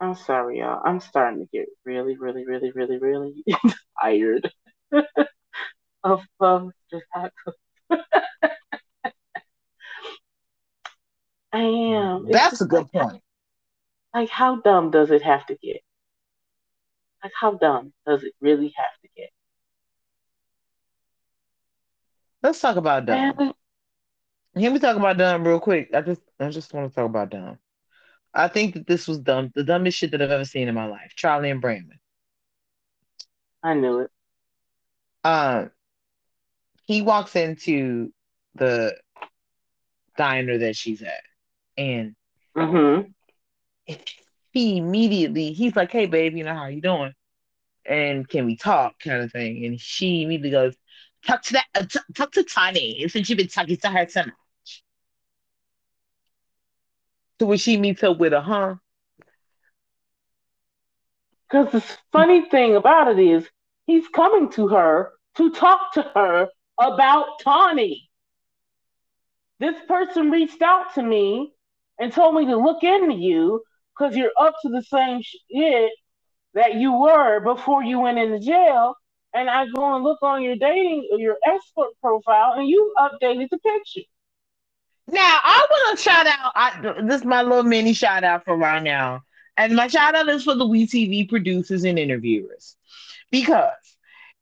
[0.00, 0.82] I'm sorry, y'all.
[0.84, 3.44] I'm starting to get really, really, really, really, really
[4.02, 4.50] tired
[6.04, 6.72] of of
[7.14, 7.32] that.
[11.52, 12.26] I am.
[12.26, 13.22] It's That's a good like, point.
[14.14, 15.82] like, how dumb does it have to get?
[17.22, 19.30] Like, how dumb does it really have to get?
[22.42, 23.54] Let's talk about Dumb.
[24.56, 25.90] Can we talk about Dumb real quick?
[25.94, 27.58] I just I just want to talk about Dumb.
[28.34, 30.86] I think that this was dumb, the dumbest shit that I've ever seen in my
[30.86, 31.12] life.
[31.16, 31.98] Charlie and Brandon.
[33.62, 34.10] I knew it.
[35.24, 35.70] Um,
[36.84, 38.12] he walks into
[38.54, 38.96] the
[40.16, 41.22] diner that she's at,
[41.78, 42.16] and
[42.56, 43.12] Mm-hmm.
[44.52, 47.14] he immediately he's like, "Hey, babe, you know how you doing?
[47.86, 49.64] And can we talk?" kind of thing.
[49.66, 50.76] And she immediately goes,
[51.26, 54.22] "Talk to that, uh, t- talk to Tani since you've been talking to her so
[54.22, 54.84] much."
[57.40, 58.76] So when she meets up with a huh,
[61.50, 63.50] Because the funny thing about it is,
[63.86, 66.48] he's coming to her to talk to her
[66.78, 68.10] about Tawny.
[69.60, 71.54] This person reached out to me
[71.98, 73.62] and told me to look into you
[73.96, 75.90] because you're up to the same shit
[76.54, 78.94] that you were before you went into jail.
[79.34, 83.58] And I go and look on your dating your escort profile, and you updated the
[83.58, 84.08] picture.
[85.06, 86.52] Now I want to shout out.
[86.54, 89.20] I, this is my little mini shout out for right now,
[89.56, 92.76] and my shout out is for the WeTV producers and interviewers,
[93.30, 93.72] because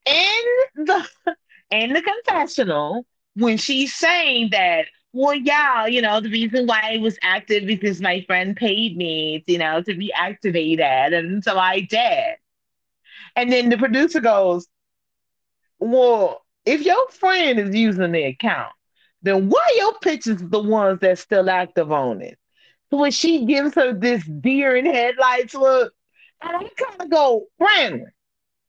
[0.07, 0.45] in
[0.77, 1.07] the
[1.71, 3.05] in the confessional
[3.35, 4.87] when she's saying that
[5.17, 9.43] well, yeah, you know, the reason why I was active because my friend paid me,
[9.47, 11.14] you know, to be activated.
[11.14, 12.37] And so I did.
[13.35, 14.69] And then the producer goes,
[15.79, 18.73] Well, if your friend is using the account,
[19.23, 22.39] then why your pictures the ones that's still active on it?
[22.91, 25.95] So when she gives her this deer in headlights look,
[26.43, 28.12] and I kind of go, Brandon,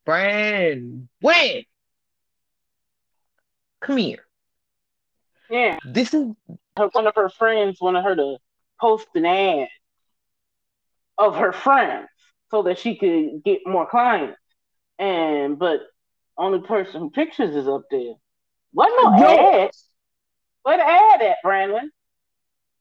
[0.06, 1.64] Brandon, when?
[3.82, 4.27] Come here.
[5.50, 5.78] Yeah.
[5.86, 6.34] This is
[6.78, 8.38] her, one of her friends wanted her to
[8.80, 9.68] post an ad
[11.18, 12.10] of her friends
[12.52, 14.38] so that she could get more clients.
[15.00, 15.82] And but
[16.38, 18.14] only person who pictures is up there.
[18.74, 19.72] What no ad?
[20.64, 21.92] What ad at, Brandon?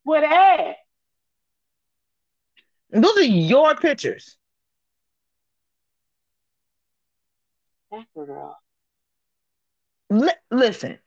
[0.03, 0.77] What ad?
[2.91, 4.37] Those are your pictures.
[8.15, 8.59] Girl.
[10.11, 10.99] L- listen,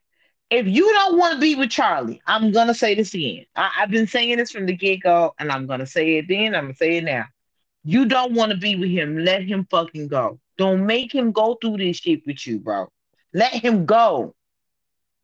[0.50, 3.46] if you don't want to be with Charlie, I'm gonna say this again.
[3.56, 6.56] I- have been saying this from the get go, and I'm gonna say it then.
[6.56, 7.26] I'm gonna say it now.
[7.84, 9.18] You don't want to be with him.
[9.18, 10.40] Let him fucking go.
[10.58, 12.92] Don't make him go through this shit with you, bro.
[13.34, 14.36] Let him go.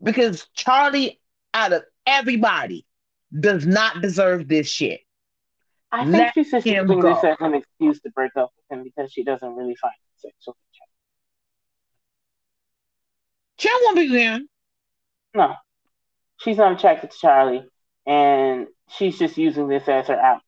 [0.01, 1.19] Because Charlie,
[1.53, 2.85] out of everybody,
[3.37, 5.01] does not deserve this shit.
[5.91, 8.83] I think Let she's just using this as an excuse to break up with him
[8.83, 10.55] because she doesn't really find sexual.
[13.57, 14.49] She don't want to be with him.
[15.35, 15.53] No,
[16.37, 17.67] she's not attracted to Charlie,
[18.07, 20.41] and she's just using this as her out.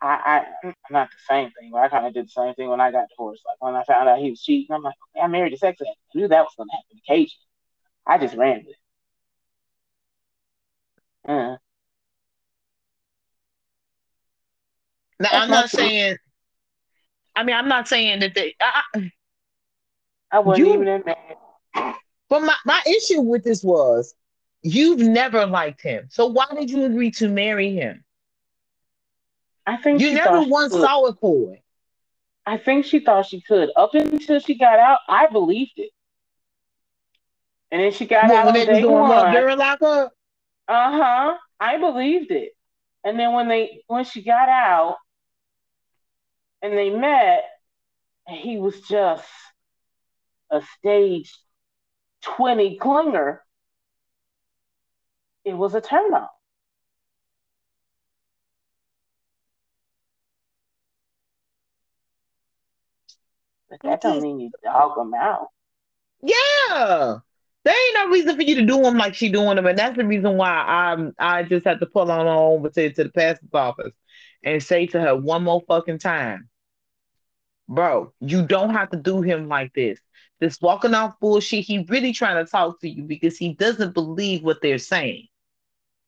[0.00, 2.80] I, I, not the same thing, but I kind of did the same thing when
[2.80, 3.42] I got divorced.
[3.44, 5.80] Like when I found out he was cheating, I'm like, okay, I married a sex
[5.80, 5.98] addict.
[6.14, 7.46] I knew that was going to happen occasionally.
[8.06, 8.76] I just ran with
[11.26, 11.30] it.
[11.30, 11.56] Uh.
[15.18, 16.16] Now, I'm not saying.
[17.36, 18.54] I mean, I'm not saying that they.
[18.60, 19.10] I,
[20.32, 21.94] I wasn't you, even in there.
[22.30, 24.14] But my, my issue with this was
[24.62, 26.08] You've never liked him.
[26.10, 28.04] So why did you agree to marry him?
[29.66, 31.62] I think you never once saw it for it.
[32.46, 33.70] I think she thought she could.
[33.76, 35.90] Up until she got out, I believed it.
[37.70, 39.32] And then she got well, out day one.
[39.32, 40.12] During lockup.
[40.66, 41.34] Uh huh.
[41.60, 42.52] I believed it.
[43.04, 44.96] And then when they when she got out
[46.62, 47.44] and they met,
[48.28, 49.26] he was just
[50.50, 51.38] a stage
[52.22, 53.38] twenty clinger
[55.44, 56.28] it was a turnoff.
[63.70, 64.22] But that don't mm-hmm.
[64.22, 65.48] mean you dog them out.
[66.22, 67.18] Yeah.
[67.62, 69.96] There ain't no reason for you to do them like she doing them, and that's
[69.96, 73.50] the reason why I'm I just have to pull on over to, to the pastor's
[73.52, 73.92] office
[74.42, 76.48] and say to her one more fucking time,
[77.68, 80.00] bro, you don't have to do him like this.
[80.40, 84.42] This walking off bullshit, he really trying to talk to you because he doesn't believe
[84.42, 85.28] what they're saying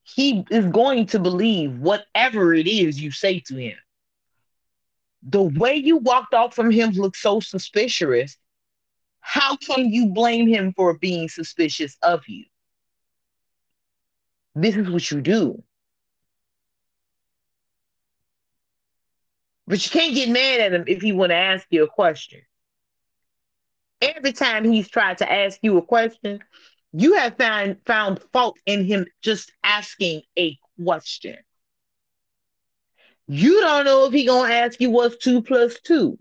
[0.02, 3.76] he is going to believe whatever it is you say to him.
[5.22, 8.36] The way you walked off from him looks so suspicious.
[9.20, 12.44] How can you blame him for being suspicious of you?
[14.54, 15.62] This is what you do.
[19.66, 22.42] But you can't get mad at him if he want to ask you a question.
[24.02, 26.42] Every time he's tried to ask you a question,
[26.92, 31.36] you have found found fault in him just asking a question.
[33.26, 36.18] You don't know if he gonna ask you what's two plus two.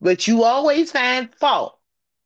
[0.00, 1.78] But you always find fault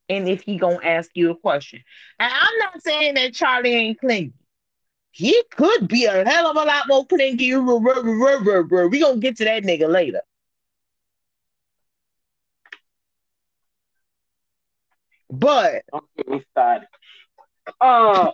[0.09, 1.83] and if he gonna ask you a question.
[2.19, 4.33] And I'm not saying that Charlie ain't clingy.
[5.13, 7.55] He could be a hell of a lot more clingy.
[7.55, 10.23] We're gonna get to that nigga later.
[15.31, 16.89] But don't get me started.
[17.81, 18.31] Uh,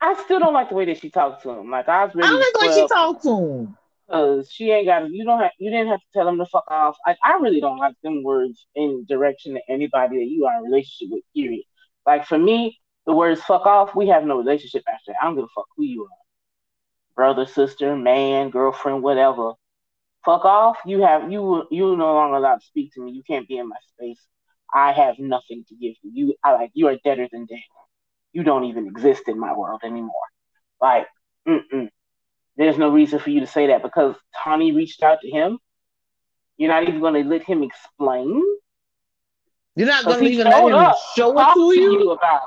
[0.00, 1.70] I still don't like the way that she talked to him.
[1.70, 2.28] Like I was really.
[2.28, 3.76] I like the way she talked to him.
[4.10, 5.10] Cause she ain't got.
[5.10, 5.50] You don't have.
[5.58, 6.96] You didn't have to tell him to fuck off.
[7.06, 10.60] Like I really don't like them words in direction to anybody that you are in
[10.60, 11.24] a relationship with.
[11.34, 11.64] Period.
[12.06, 15.16] Like for me, the words "fuck off." We have no relationship after that.
[15.20, 16.24] I don't give a fuck who you are,
[17.16, 19.52] brother, sister, man, girlfriend, whatever.
[20.24, 20.78] Fuck off.
[20.86, 21.66] You have you.
[21.70, 23.12] You no longer allowed to speak to me.
[23.12, 24.20] You can't be in my space.
[24.74, 26.12] I have nothing to give you.
[26.12, 27.58] You I like you are deader than dead.
[28.32, 30.12] You don't even exist in my world anymore.
[30.80, 31.06] Like,
[31.48, 31.88] mm-mm.
[32.56, 35.58] there's no reason for you to say that because Tommy reached out to him
[36.58, 38.42] You're not even going to let him explain.
[39.76, 41.92] You're not going to even let him show it to you?
[42.00, 42.42] you about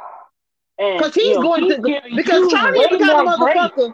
[0.80, 3.94] because he's you know, going he's to because Charlie is the kind of motherfucker.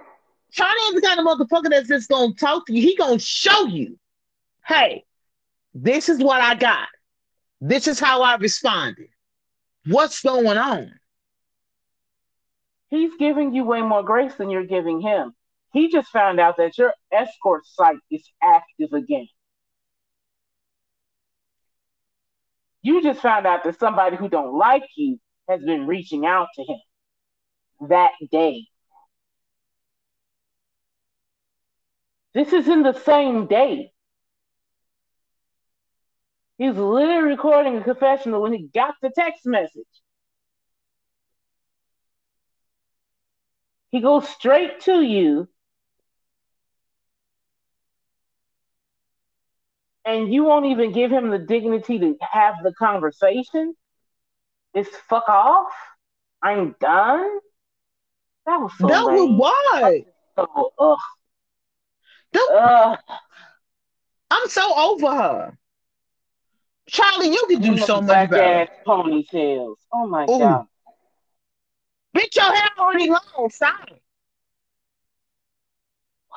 [0.51, 2.81] Charlie is the kind of motherfucker that's just gonna talk to you.
[2.81, 3.99] He gonna show you,
[4.65, 5.03] hey,
[5.73, 6.87] this is what I got.
[7.59, 9.09] This is how I responded.
[9.85, 10.91] What's going on?
[12.89, 15.33] He's giving you way more grace than you're giving him.
[15.73, 19.27] He just found out that your escort site is active again.
[22.81, 26.63] You just found out that somebody who don't like you has been reaching out to
[26.63, 28.65] him that day.
[32.33, 33.91] This is in the same day.
[36.57, 39.85] He was literally recording a confessional when he got the text message.
[43.91, 45.47] He goes straight to you.
[50.03, 53.75] And you won't even give him the dignity to have the conversation.
[54.73, 55.71] It's fuck off.
[56.41, 57.39] I'm done.
[58.45, 58.87] That was so.
[58.87, 59.37] That lame.
[59.37, 60.05] was why.
[60.35, 60.97] So, ugh.
[62.33, 62.99] That,
[64.31, 65.57] I'm so over her.
[66.87, 68.67] Charlie, you can do so much better.
[68.85, 69.75] ponytails.
[69.91, 70.39] Oh my Ooh.
[70.39, 70.67] god.
[72.15, 73.49] Bitch, your hair already long.
[73.49, 73.89] Stop.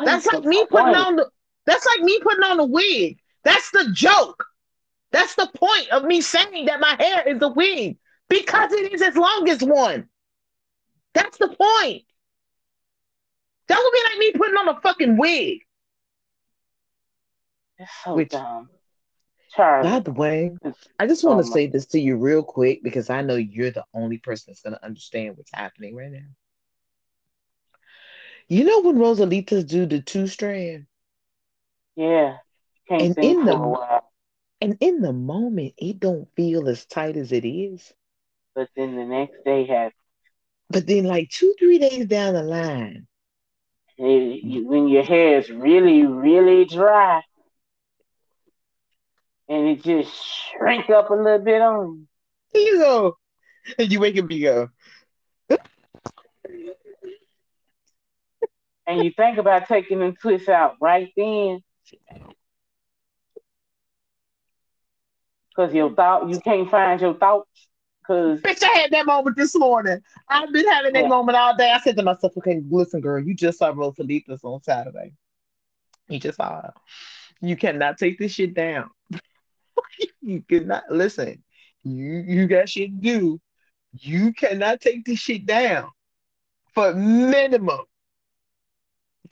[0.05, 1.31] That's like me putting on the.
[1.67, 3.19] That's like me putting on a wig.
[3.45, 4.45] That's the joke.
[5.13, 7.99] That's the point of me saying that my hair is a wig
[8.29, 10.09] because it is as long as one.
[11.15, 12.05] That's the point.
[13.69, 15.61] That would be like me putting on a fucking wig.
[17.79, 18.69] It's so Which, dumb.
[19.55, 19.91] Charlie.
[19.91, 20.57] By the way,
[20.99, 23.85] I just want to say this to you real quick because I know you're the
[23.95, 26.29] only person that's going to understand what's happening right now.
[28.49, 30.87] You know when Rosalitas do the two strand?
[31.97, 32.39] Yeah.
[32.91, 33.81] and in the
[34.61, 37.93] and in the moment, it don't feel as tight as it is.
[38.55, 39.93] But then the next day has.
[40.71, 43.07] But then, like two, three days down the line,
[43.99, 47.23] it, when your hair is really, really dry,
[49.51, 50.11] and it just
[50.53, 52.07] shrink up a little bit on
[52.55, 52.61] you.
[52.61, 53.19] You go,
[53.79, 54.69] and you wake up, you go.
[58.87, 61.61] and you think about taking them twists out right then.
[65.49, 67.49] Because your thought you can't find your thoughts.
[68.07, 70.01] Cause bitch, I had that moment this morning.
[70.29, 71.09] I've been having that yeah.
[71.09, 71.71] moment all day.
[71.71, 75.13] I said to myself, okay, listen, girl, you just saw Rosalitas on Saturday.
[76.09, 76.73] You just saw her.
[77.41, 78.91] You cannot take this shit down.
[80.23, 81.43] you cannot listen.
[81.83, 83.41] You you got shit to do.
[83.93, 85.89] You cannot take this shit down
[86.75, 87.81] for minimum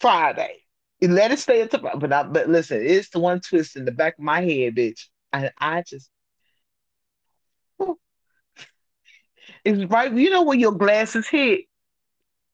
[0.01, 0.57] Friday.
[1.01, 3.92] And let it stay until but I, but listen, it's the one twist in the
[3.92, 5.07] back of my head, bitch.
[5.32, 6.11] And I just
[9.64, 10.12] it's right.
[10.12, 11.66] You know where your glasses hit.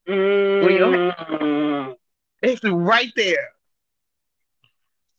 [0.07, 1.97] Mm.
[2.42, 3.54] It's right there.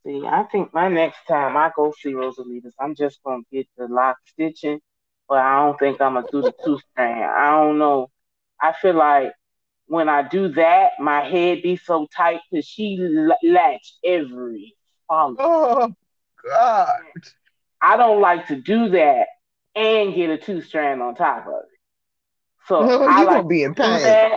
[0.06, 3.88] See, I think my next time I go see Rosalitas, I'm just gonna get the
[3.88, 4.80] lock stitching,
[5.28, 7.24] but I don't think I'm gonna do the two strand.
[7.24, 8.10] I don't know.
[8.62, 9.32] I feel like
[9.86, 12.98] when I do that, my head be so tight because she
[13.42, 14.76] latch every
[15.08, 15.44] follicle.
[15.44, 15.94] Oh
[16.44, 17.00] God!
[17.82, 19.26] I don't like to do that
[19.74, 21.80] and get a two strand on top of it.
[22.68, 24.28] So no, I like to be in pain.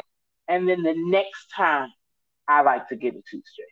[0.48, 1.90] And then the next time,
[2.48, 3.70] I like to get a two strand.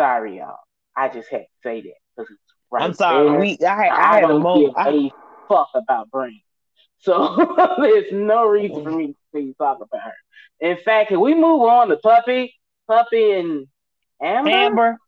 [0.00, 0.56] Sorry, y'all.
[0.96, 2.40] I just had to say that because it's
[2.70, 2.82] right.
[2.82, 3.28] I'm sorry.
[3.28, 3.38] There.
[3.38, 4.72] We I, I, I had a moment.
[4.74, 5.10] I,
[5.46, 6.40] fuck about brain.
[7.00, 10.14] So there's no reason for me to talk about her.
[10.60, 12.54] In fact, can we move on to Puppy,
[12.88, 13.66] Puppy and
[14.22, 14.50] Amber?
[14.50, 14.98] Amber.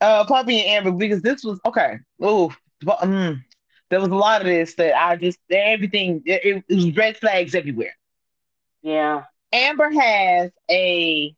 [0.00, 1.98] Uh, Puppy and Amber because this was okay.
[2.20, 2.54] Oh,
[3.00, 3.44] um,
[3.90, 7.56] there was a lot of this that I just everything it, it was red flags
[7.56, 7.96] everywhere.
[8.80, 9.24] Yeah.
[9.52, 11.34] Amber has a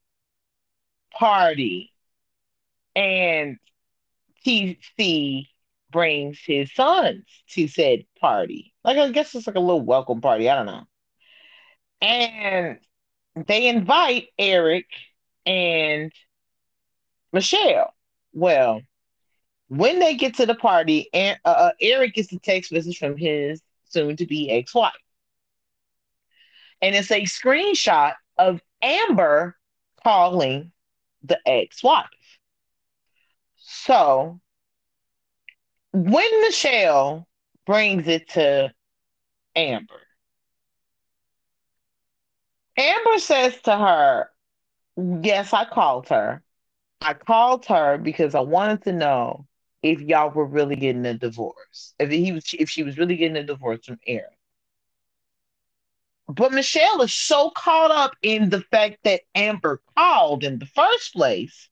[1.14, 1.90] party
[2.96, 3.58] and
[4.44, 5.46] TC
[5.92, 8.72] brings his sons to said party.
[8.82, 10.50] Like I guess it's like a little welcome party.
[10.50, 10.84] I don't know.
[12.00, 12.78] And
[13.46, 14.86] they invite Eric
[15.44, 16.10] and
[17.32, 17.94] Michelle.
[18.32, 18.80] Well,
[19.68, 23.16] when they get to the party, and uh, uh, Eric gets a text message from
[23.16, 24.92] his soon-to-be ex-wife,
[26.80, 29.56] and it's a screenshot of Amber
[30.04, 30.72] calling
[31.22, 32.06] the ex-wife.
[33.68, 34.40] So
[35.92, 37.26] when Michelle
[37.66, 38.72] brings it to
[39.56, 40.02] Amber,
[42.76, 44.30] Amber says to her,
[44.96, 46.42] Yes, I called her.
[47.00, 49.46] I called her because I wanted to know
[49.82, 51.94] if y'all were really getting a divorce.
[51.98, 54.38] If he was if she was really getting a divorce from Eric.
[56.28, 61.14] But Michelle is so caught up in the fact that Amber called in the first
[61.14, 61.68] place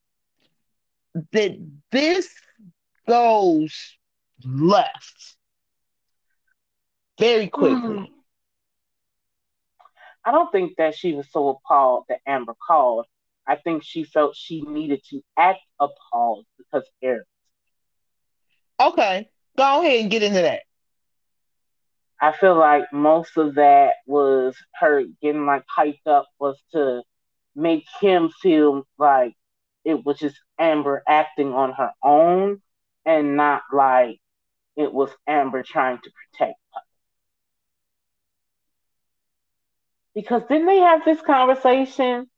[1.33, 1.57] that
[1.93, 2.29] this
[3.09, 3.97] goes
[4.45, 5.37] left
[7.19, 7.97] very quickly.
[7.97, 8.05] Hmm.
[10.25, 13.07] I don't think that she was so appalled that Amber called.
[13.47, 17.27] I think she felt she needed to act appalled because Eric.
[18.81, 20.63] Okay, go ahead and get into that.
[22.21, 27.03] I feel like most of that was her getting like hyped up was to
[27.55, 29.35] make him feel like
[29.85, 32.61] it was just Amber acting on her own
[33.05, 34.21] and not like
[34.77, 36.81] it was Amber trying to protect her.
[40.15, 42.29] Because didn't they have this conversation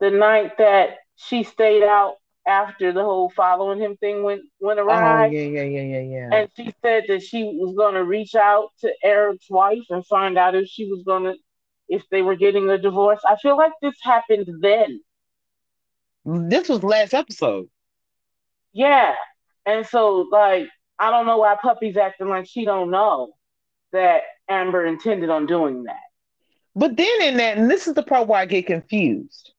[0.00, 2.16] the night that she stayed out
[2.46, 5.26] after the whole following him thing went went oh, awry.
[5.26, 6.28] Oh, yeah, yeah, yeah, yeah, yeah.
[6.32, 10.54] And she said that she was gonna reach out to Eric's wife and find out
[10.54, 11.34] if she was gonna
[11.88, 13.20] if they were getting a divorce.
[13.26, 15.00] I feel like this happened then.
[16.26, 17.68] This was last episode.
[18.72, 19.14] Yeah.
[19.64, 23.32] And so like I don't know why puppy's acting like she don't know
[23.92, 25.96] that Amber intended on doing that.
[26.74, 29.54] But then in that, and this is the part where I get confused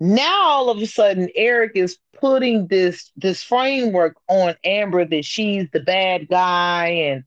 [0.00, 5.68] now all of a sudden Eric is putting this this framework on Amber that she's
[5.72, 7.24] the bad guy and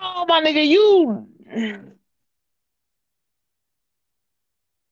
[0.00, 1.26] no my nigga you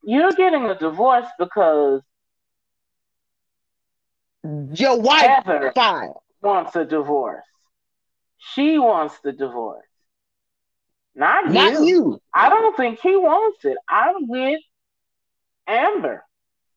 [0.03, 2.03] you're getting a divorce because
[4.73, 6.19] your wife Heather filed.
[6.43, 7.45] wants a divorce.
[8.39, 9.87] She wants the divorce.
[11.15, 11.85] Not, Not you.
[11.85, 12.23] you.
[12.35, 13.77] I don't think he wants it.
[13.89, 14.61] I'm with
[15.67, 16.25] Amber.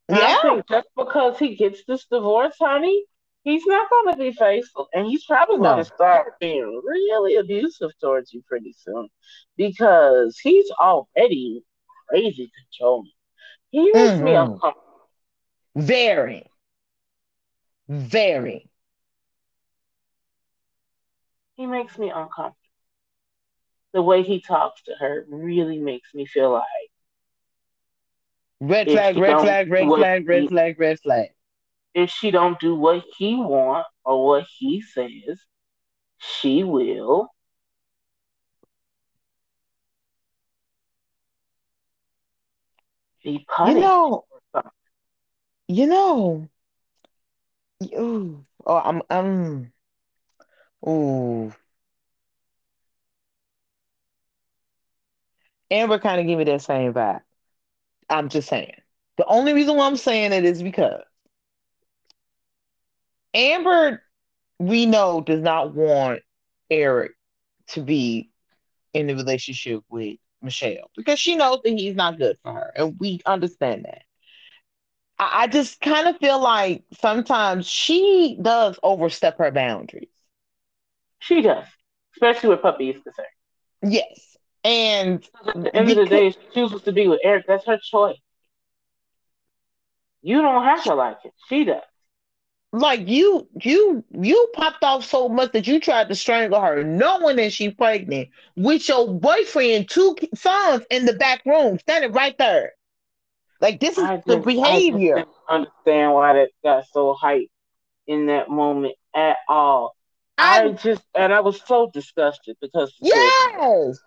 [0.09, 0.17] Yeah.
[0.19, 3.03] I think just because he gets this divorce, honey,
[3.43, 4.87] he's not going to be faithful.
[4.93, 9.09] And he's probably going to start being really abusive towards you pretty soon
[9.57, 11.63] because he's already
[12.07, 13.11] crazy controlling.
[13.71, 14.23] He makes mm-hmm.
[14.23, 15.09] me uncomfortable.
[15.75, 16.45] Very.
[17.87, 18.69] Very.
[21.55, 22.55] He makes me uncomfortable.
[23.93, 26.63] The way he talks to her really makes me feel like
[28.59, 31.29] Red flag, red flag, red flag, red flag, red flag.
[31.93, 35.39] If she don't do what he want or what he says,
[36.17, 37.29] she will
[43.23, 43.75] be punished.
[43.75, 44.25] You know,
[45.67, 46.49] you know,
[47.83, 49.73] ooh, oh, I'm, I'm,
[50.87, 51.53] ooh.
[55.69, 57.21] Amber kind of give me that same vibe.
[58.09, 58.73] I'm just saying.
[59.17, 61.01] The only reason why I'm saying it is because
[63.33, 64.01] Amber,
[64.59, 66.21] we know, does not want
[66.69, 67.13] Eric
[67.69, 68.31] to be
[68.93, 72.71] in the relationship with Michelle because she knows that he's not good for her.
[72.75, 74.03] And we understand that.
[75.19, 80.09] I, I just kind of feel like sometimes she does overstep her boundaries.
[81.19, 81.65] She does,
[82.15, 83.27] especially with Puppy is concerned.
[83.83, 84.37] Yes.
[84.63, 87.45] And at the end of the day, she chooses to be with Eric.
[87.47, 88.17] That's her choice.
[90.21, 91.33] You don't have to like it.
[91.47, 91.81] She does.
[92.73, 97.37] Like you, you, you popped off so much that you tried to strangle her, knowing
[97.37, 102.73] that she's pregnant with your boyfriend, two sons in the back room, standing right there.
[103.59, 105.25] Like this is just, the behavior.
[105.47, 107.49] I understand why that got so hyped
[108.05, 109.95] in that moment at all.
[110.37, 113.99] I, I just and I was so disgusted because yes,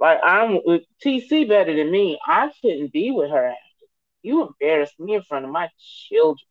[0.00, 2.18] like I'm with TC better than me.
[2.26, 3.58] I shouldn't be with her after.
[4.22, 5.68] You embarrassed me in front of my
[6.08, 6.46] children.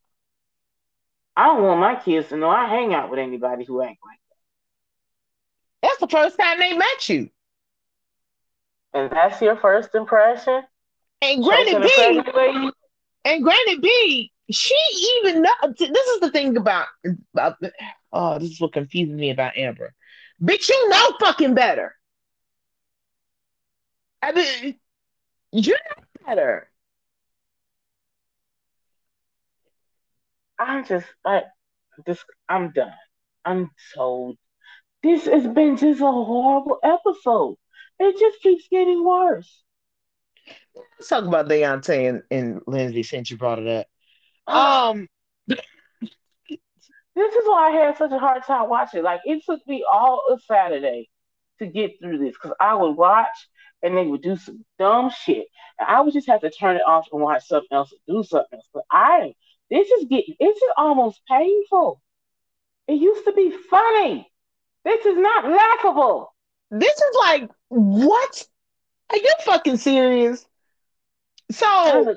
[1.36, 4.20] I don't want my kids to know I hang out with anybody who act like
[5.82, 5.88] that.
[5.88, 7.30] That's the first time they met you.
[8.94, 10.64] And that's your first impression?
[11.24, 12.72] And granted B,
[13.26, 14.76] and granted B, she
[15.22, 16.88] even know, this is the thing about,
[17.34, 17.58] about
[18.12, 19.94] oh, this is what confuses me about Amber.
[20.42, 21.96] Bitch, you know fucking better.
[24.22, 24.80] I mean,
[25.54, 26.70] you're not better.
[30.60, 31.44] I'm just, I,
[32.06, 32.94] just, I'm done.
[33.46, 34.38] I'm told
[35.04, 37.58] This has been just a horrible episode.
[38.00, 39.64] It just keeps getting worse.
[40.76, 43.68] Let's talk about Deontay and, and Lindsay since you brought it
[44.48, 44.54] up.
[44.54, 45.08] Um,
[47.16, 49.04] this is why I had such a hard time watching.
[49.04, 51.10] Like it took me all of Saturday
[51.60, 53.28] to get through this because I would watch
[53.82, 55.48] and they would do some dumb shit.
[55.80, 58.24] And I would just have to turn it off and watch something else or do
[58.24, 58.70] something else.
[58.74, 59.34] But I
[59.70, 62.02] This is getting this is almost painful.
[62.88, 64.30] It used to be funny.
[64.84, 66.34] This is not laughable.
[66.72, 68.48] This is like what?
[69.12, 70.46] Are you fucking serious?
[71.52, 72.16] So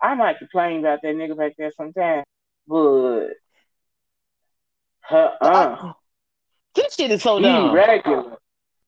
[0.00, 2.24] I might complain about that nigga back there sometimes,
[2.66, 3.30] but
[5.10, 5.92] uh,
[6.74, 7.74] this shit is so dumb.
[7.74, 8.36] Regular.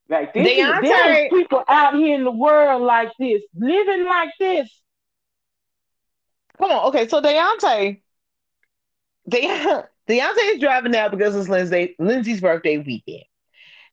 [0.09, 4.31] Like this Deontay, is, there people out here in the world like this, living like
[4.41, 4.69] this.
[6.59, 7.07] Come on, okay.
[7.07, 8.03] So Deontay,
[9.29, 9.41] De-
[10.09, 13.23] Deontay is driving now because it's Lindsay, Lindsay's birthday weekend,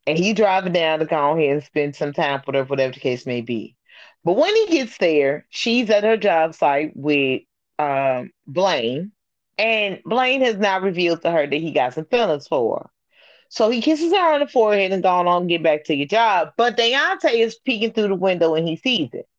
[0.07, 2.99] and he driving down to go ahead and spend some time with her, whatever the
[2.99, 3.76] case may be.
[4.27, 7.43] But when he gets there, she's at her job site with
[7.79, 9.13] um, Blaine,
[9.57, 12.89] and Blaine has now revealed to her that he got some feelings for her.
[13.47, 16.49] So he kisses her on the forehead and gone on get back to your job.
[16.57, 19.29] But Deontay is peeking through the window and he sees it.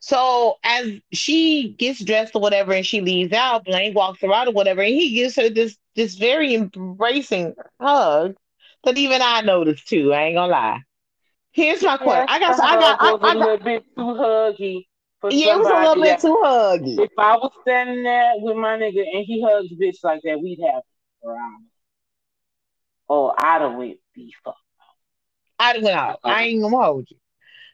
[0.00, 4.52] So as she gets dressed or whatever and she leaves out, Blaine walks out or
[4.52, 8.36] whatever, and he gives her this this very embracing hug
[8.84, 10.14] that even I noticed too.
[10.14, 10.80] I ain't gonna lie.
[11.54, 12.26] Here's my question.
[12.28, 14.86] I got I got I got a little bit too huggy.
[15.30, 16.98] yeah, it was a little bit too huggy.
[16.98, 20.40] If I was standing there with my nigga and he hugs a bitch like that,
[20.40, 20.82] we'd have
[21.24, 21.66] around.
[23.08, 24.56] Oh, I'd have went beef up.
[25.60, 26.18] I'd have went out.
[26.24, 27.18] I ain't gonna hold you.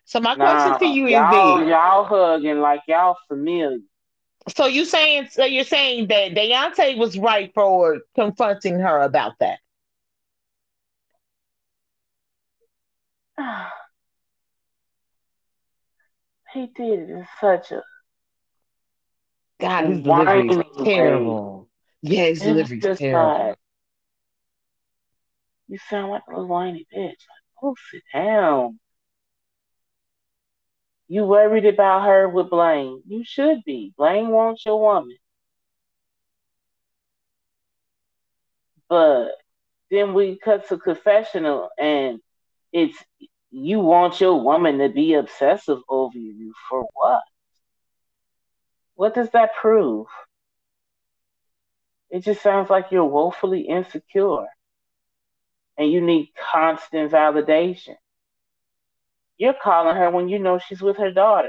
[0.04, 3.78] So my nah, question to you is y'all, y'all hugging like y'all familiar.
[4.54, 9.58] So you saying so you're saying that Deontay was right for confronting her about that.
[16.52, 17.82] he did it in such a
[19.60, 21.68] God, his delivery is terrible.
[22.02, 22.04] Way.
[22.10, 23.48] Yeah, his delivery is terrible.
[23.48, 23.58] Like,
[25.68, 27.08] you sound like a little whiny bitch.
[27.08, 27.16] Like,
[27.62, 28.78] oh, sit down.
[31.08, 33.02] You worried about her with Blaine.
[33.06, 33.92] You should be.
[33.98, 35.16] Blaine wants your woman.
[38.88, 39.32] But
[39.90, 42.20] then we cut to confessional and
[42.72, 42.96] it's
[43.50, 47.22] you want your woman to be obsessive over you for what?
[48.94, 50.06] What does that prove?
[52.10, 54.46] It just sounds like you're woefully insecure
[55.78, 57.96] and you need constant validation.
[59.38, 61.48] You're calling her when you know she's with her daughter.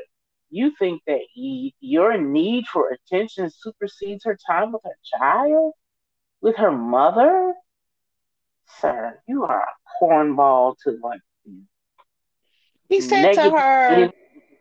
[0.49, 5.73] You think that y- your need for attention supersedes her time with her child,
[6.41, 7.53] with her mother?
[8.79, 11.21] Sir, you are a cornball to like.
[12.91, 14.11] He said to her.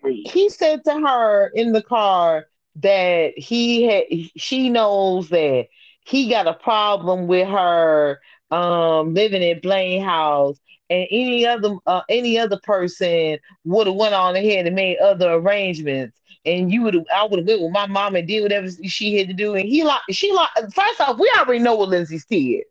[0.05, 2.47] He said to her in the car
[2.77, 4.05] that he had.
[4.37, 5.67] She knows that
[6.05, 8.21] he got a problem with her
[8.51, 10.59] um, living in Blaine House,
[10.91, 15.33] and any other uh, any other person would have went on ahead and made other
[15.33, 18.69] arrangements, and you would have I would have went with my mom and did whatever
[18.85, 21.91] she had to do, and he like she like first off, we already know what
[21.91, 22.65] Lindsay's did.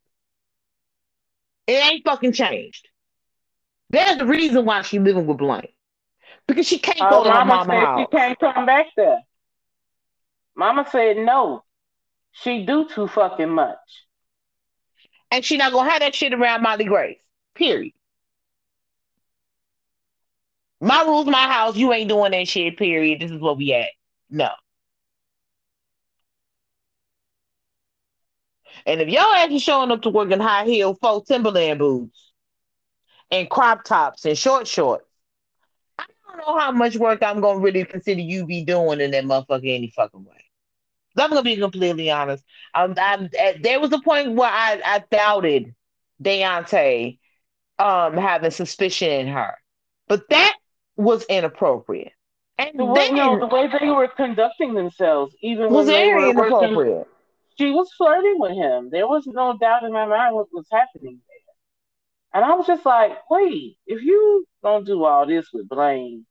[1.68, 2.89] It ain't fucking changed.
[3.90, 5.68] There's the reason why she living with Blaine.
[6.48, 8.00] Because she can't go oh, to her mama house.
[8.02, 9.20] She can't come back there.
[10.56, 11.64] Mama said no.
[12.32, 13.78] She do too fucking much
[15.32, 17.18] and she not gonna have that shit around Molly Grace.
[17.56, 17.94] Period.
[20.82, 21.76] My rules, my house.
[21.76, 22.78] You ain't doing that shit.
[22.78, 23.20] Period.
[23.20, 23.90] This is what we at.
[24.30, 24.50] No.
[28.86, 32.29] And if y'all actually showing up to work in high heel faux Timberland boots
[33.32, 35.06] and crop tops and short shorts,
[35.98, 39.24] I don't know how much work I'm gonna really consider you be doing in that
[39.26, 40.46] motherfucker any fucking way.
[41.18, 42.44] I'm gonna be completely honest.
[42.74, 43.30] Um, I'm,
[43.62, 45.74] there was a point where I, I doubted
[46.24, 47.18] Deontay
[47.78, 49.56] um having suspicion in her,
[50.08, 50.56] but that
[50.98, 52.12] was inappropriate.
[52.58, 56.30] And the way, no, the way they were conducting themselves, even was when they were
[56.30, 56.98] inappropriate.
[56.98, 57.06] Working,
[57.58, 58.90] she was flirting with him.
[58.90, 61.20] There was no doubt in my mind what was happening.
[62.34, 66.26] And I was just like, wait, if you don't do all this with Blaine,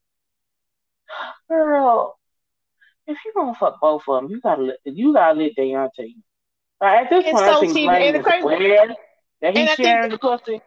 [1.48, 2.18] girl,
[3.06, 6.14] if you gonna fuck both of them, you gotta let you gotta let Deontay.
[6.80, 8.94] Right, at this point, so I think Blaine is aware
[9.40, 10.60] that he's sharing the pussy.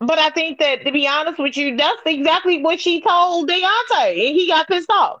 [0.00, 4.28] But I think that to be honest with you, that's exactly what she told Deontay,
[4.28, 5.20] and he got pissed off.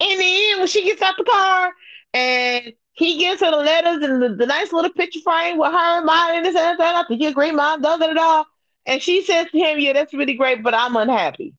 [0.00, 1.72] In the end, when she gets out the car
[2.14, 5.98] and he gives her the letters and the, the nice little picture frame with her
[5.98, 8.44] and mine and this and that, I think you're a great mom, da da da.
[8.86, 11.54] And she says to him, "Yeah, that's really great, but I'm unhappy."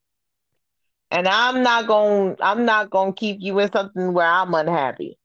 [1.12, 5.18] and I'm not gonna I'm not going to keep you in something where I'm unhappy.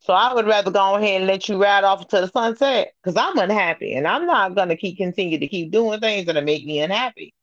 [0.00, 3.16] So I would rather go ahead and let you ride off to the sunset because
[3.16, 6.64] I'm unhappy and I'm not going to keep continue to keep doing things that make
[6.66, 7.34] me unhappy.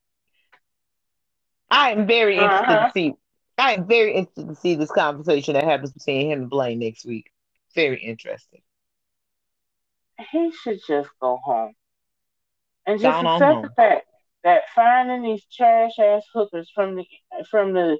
[1.70, 2.60] I am very uh-huh.
[2.60, 3.14] interested to see.
[3.58, 7.06] I am very interested to see this conversation that happens between him and Blaine next
[7.06, 7.32] week.
[7.76, 8.62] Very interesting.
[10.32, 11.74] He should just go home
[12.86, 14.08] and just Down accept the fact
[14.44, 17.06] that finding these trash ass hookers from the
[17.50, 17.98] from the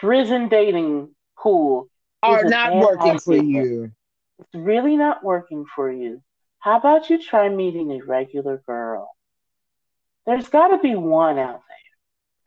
[0.00, 1.88] prison dating pool
[2.22, 3.92] are not working for you.
[4.38, 6.22] It's really not working for you.
[6.60, 9.10] How about you try meeting a regular girl?
[10.26, 11.77] There's got to be one out there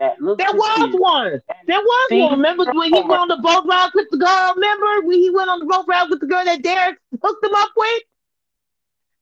[0.01, 0.43] that looks.
[0.43, 0.99] There was you.
[0.99, 1.41] one.
[1.67, 2.31] There was one.
[2.31, 4.53] Remember when he went on the boat ride with the girl?
[4.55, 7.53] Remember when he went on the boat ride with the girl that Derek hooked him
[7.53, 8.03] up with?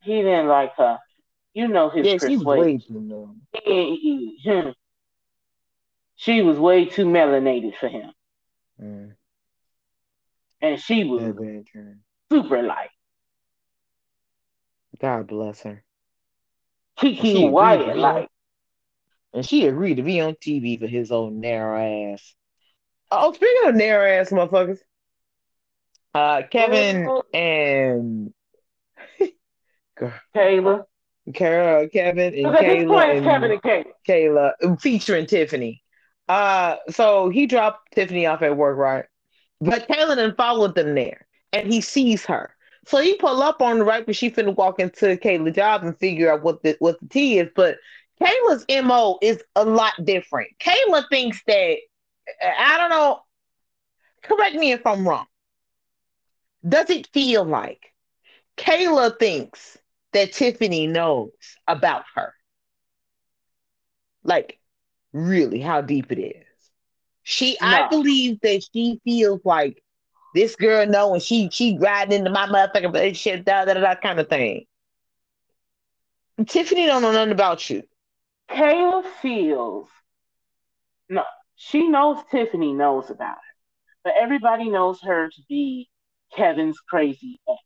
[0.01, 0.97] He didn't like her.
[1.53, 3.41] You know his yeah, persuasion.
[3.53, 4.69] She, hmm.
[6.15, 8.11] she was way too melanated for him.
[8.81, 9.11] Mm.
[10.61, 11.21] And she was
[12.31, 12.89] super light.
[15.01, 15.83] God bless her.
[16.95, 18.29] Kiki Wyatt like.
[19.33, 22.35] And she agreed to be on TV for his old narrow ass.
[23.11, 24.79] Oh, speaking of narrow ass motherfuckers,
[26.13, 28.33] uh, Kevin and
[30.35, 30.85] Kayla.
[31.33, 33.91] Carol, Kevin, and Kayla, and Kevin and Kayla.
[34.07, 35.83] Kayla, featuring Tiffany.
[36.27, 39.05] Uh, so he dropped Tiffany off at work, right?
[39.61, 42.55] But Kayla then followed them there, and he sees her.
[42.85, 45.97] So he pull up on the right when she finna walk into Kayla's job and
[45.97, 47.49] figure out what the what the T is.
[47.55, 47.77] But
[48.21, 50.49] Kayla's MO is a lot different.
[50.59, 51.77] Kayla thinks that
[52.43, 53.21] I don't know.
[54.23, 55.25] Correct me if I'm wrong.
[56.67, 57.93] Does it feel like
[58.57, 59.77] Kayla thinks
[60.11, 61.31] that Tiffany knows
[61.67, 62.33] about her?
[64.23, 64.59] Like,
[65.13, 66.45] really, how deep it is.
[67.23, 67.67] She, no.
[67.67, 69.81] I believe that she feels like
[70.35, 74.27] this girl knowing she she riding into my motherfucking relationship, da da da kind of
[74.27, 74.65] thing.
[76.47, 77.83] Tiffany don't know nothing about you.
[78.49, 79.87] Kayla feels
[81.09, 81.23] no,
[81.55, 83.55] she knows Tiffany knows about her,
[84.03, 85.89] but everybody knows her to be
[86.35, 87.59] Kevin's crazy ex.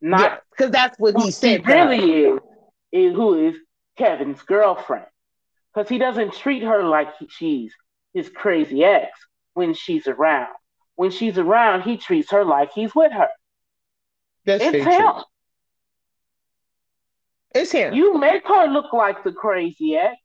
[0.00, 1.66] Not because yeah, that's what he said.
[1.66, 2.40] Really is,
[2.92, 3.56] is who is
[3.96, 5.06] Kevin's girlfriend.
[5.74, 7.74] Because he doesn't treat her like she's
[8.12, 9.10] his crazy ex
[9.54, 10.54] when she's around.
[10.94, 13.28] When she's around, he treats her like he's with her.
[14.44, 14.84] That's it's him.
[14.84, 15.22] True.
[17.54, 17.94] It's him.
[17.94, 20.16] You make her look like the crazy ex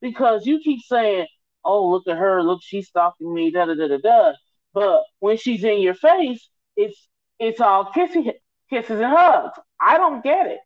[0.00, 1.26] because you keep saying,
[1.64, 2.42] "Oh, look at her!
[2.42, 4.32] Look, she's stalking me." Da da da da da.
[4.74, 8.32] But when she's in your face, it's it's all kissy,
[8.68, 9.58] kisses and hugs.
[9.80, 10.58] I don't get it.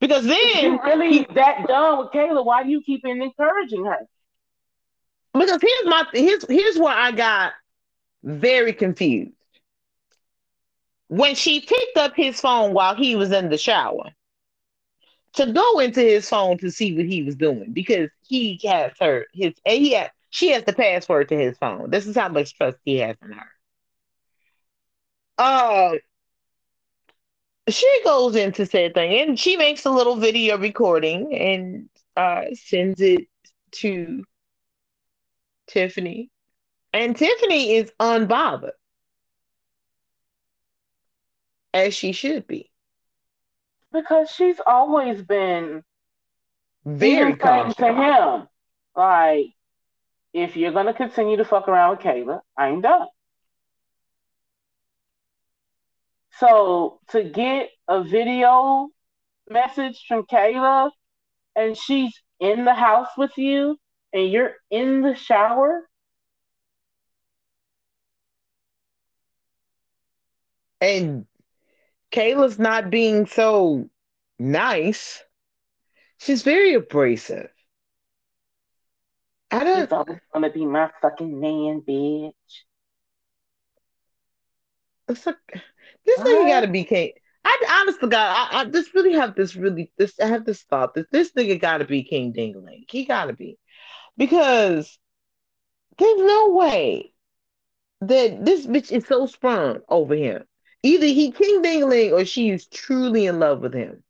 [0.00, 3.84] Because then if you really he, that done with Kayla, why do you keep encouraging
[3.84, 4.06] her?
[5.34, 7.52] Because here's my here's here's where I got
[8.22, 9.32] very confused.
[11.08, 14.12] When she picked up his phone while he was in the shower
[15.34, 19.26] to go into his phone to see what he was doing because he has her
[19.32, 21.90] his and he has, she has the password to his phone.
[21.90, 23.50] This is how much trust he has in her.
[25.38, 25.96] Uh
[27.68, 33.00] she goes into said thing and she makes a little video recording and uh sends
[33.00, 33.28] it
[33.72, 34.24] to
[35.68, 36.30] Tiffany.
[36.92, 38.72] And Tiffany is unbothered.
[41.72, 42.70] As she should be.
[43.92, 45.82] Because she's always been
[46.84, 48.48] very kind to him,
[48.94, 49.46] like,
[50.32, 53.08] if you're gonna continue to fuck around with Kayla, I ain't done.
[56.38, 58.88] So to get a video
[59.48, 60.90] message from Kayla
[61.56, 63.76] and she's in the house with you
[64.12, 65.88] and you're in the shower.
[70.80, 71.26] And
[72.10, 73.88] Kayla's not being so
[74.38, 75.22] nice.
[76.18, 77.50] She's very abrasive.
[79.50, 79.84] I don't.
[79.84, 82.32] She's always gonna be my fucking man, bitch.
[85.08, 85.36] It's like
[86.04, 87.12] this nigga gotta be king.
[87.44, 90.62] I honest to God, I, I just really have this really this I have this
[90.64, 92.84] thought that this nigga gotta be King Dingling.
[92.90, 93.58] He gotta be
[94.18, 94.98] because
[95.96, 97.12] there's no way
[98.02, 100.44] that this bitch is so sprung over him.
[100.82, 104.02] Either he King Dingling or she is truly in love with him.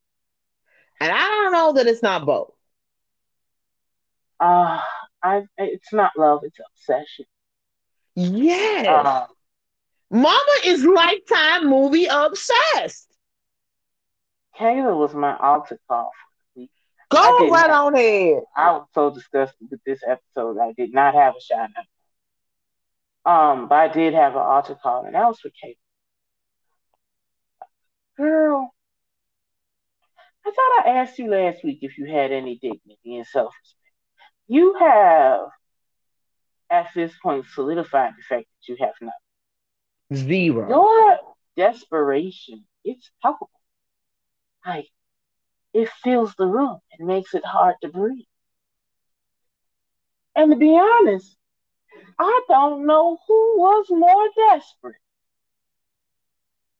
[1.00, 2.52] And I don't know that it's not both.
[4.40, 4.80] Uh
[5.22, 7.26] I it's not love, it's obsession.
[8.14, 8.86] Yes.
[8.86, 9.26] Uh,
[10.10, 13.08] Mama is lifetime movie obsessed.
[14.58, 16.10] Kayla was my altar call
[17.10, 18.42] Go right on ahead.
[18.56, 20.58] I was so disgusted with this episode.
[20.58, 21.70] I did not have a shot
[23.24, 25.78] Um, but I did have an altar call, and that was for Kate.
[28.18, 28.74] Girl,
[30.46, 33.94] I thought I asked you last week if you had any dignity and self respect.
[34.48, 35.40] You have,
[36.70, 39.12] at this point, solidified the fact that you have none.
[40.14, 40.68] Zero.
[40.68, 41.18] Your
[41.56, 43.50] desperation, it's palpable.
[44.66, 44.88] Like
[45.74, 48.26] it fills the room and makes it hard to breathe.
[50.34, 51.36] And to be honest,
[52.18, 54.96] I don't know who was more desperate.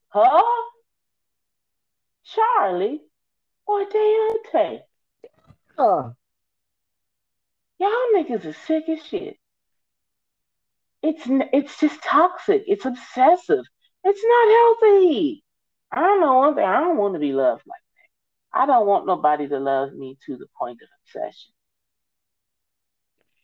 [0.09, 0.43] Huh?
[2.35, 3.01] Charlie
[3.67, 4.81] or Deontay?
[5.77, 6.11] Uh,
[7.79, 9.37] Y'all niggas are sick as shit.
[11.03, 12.65] It's it's just toxic.
[12.67, 13.65] It's obsessive.
[14.05, 14.49] It's not
[14.89, 15.45] healthy.
[15.93, 16.65] I don't know one thing.
[16.65, 18.63] I don't want to be loved like that.
[18.63, 21.53] I don't want nobody to love me to the point of obsession.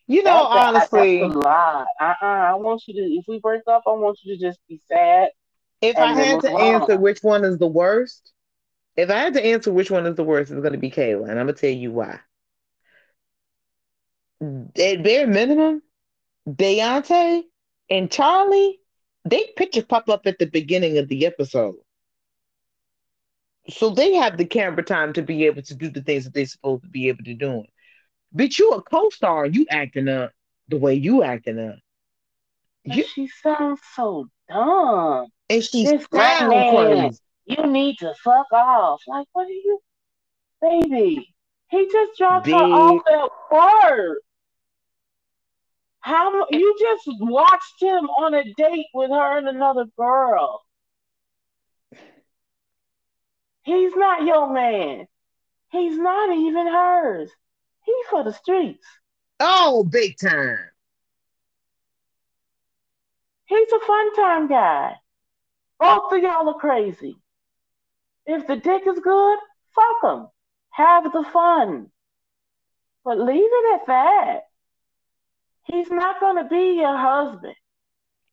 [0.06, 1.86] you know, That- that- honestly, that's a lot.
[2.00, 2.14] Uh-uh.
[2.26, 3.00] I want you to.
[3.00, 5.30] If we break up, I want you to just be sad.
[5.80, 8.32] if I had to answer which one is the worst,
[8.96, 11.28] if I had to answer which one is the worst, it's going to be Kayla,
[11.28, 12.20] and I'm going to tell you why.
[14.40, 15.82] At bare minimum,
[16.48, 17.42] Deontay
[17.90, 18.80] and Charlie,
[19.24, 21.76] they picture pop up at the beginning of the episode.
[23.70, 26.44] So they have the camera time to be able to do the things that they're
[26.44, 27.64] supposed to be able to do.
[28.36, 30.32] Bitch, you a co-star you acting up
[30.68, 31.76] the way you acting up.
[32.84, 35.28] You, she sounds so dumb.
[35.48, 37.18] and she's clown crazy.
[37.46, 39.02] You need to fuck off.
[39.06, 39.80] Like, what are you,
[40.60, 41.34] baby?
[41.68, 44.18] He just dropped her Big- off at work.
[46.00, 50.62] How you just watched him on a date with her and another girl?
[53.62, 55.06] He's not your man.
[55.70, 57.30] He's not even hers.
[57.84, 58.86] He's for the streets.
[59.40, 60.58] Oh, big time.
[63.46, 64.96] He's a fun time guy.
[65.80, 67.16] Both of y'all are crazy.
[68.26, 69.38] If the dick is good,
[69.74, 70.26] fuck him.
[70.70, 71.90] Have the fun.
[73.04, 74.40] But leave it at that.
[75.64, 77.54] He's not going to be your husband.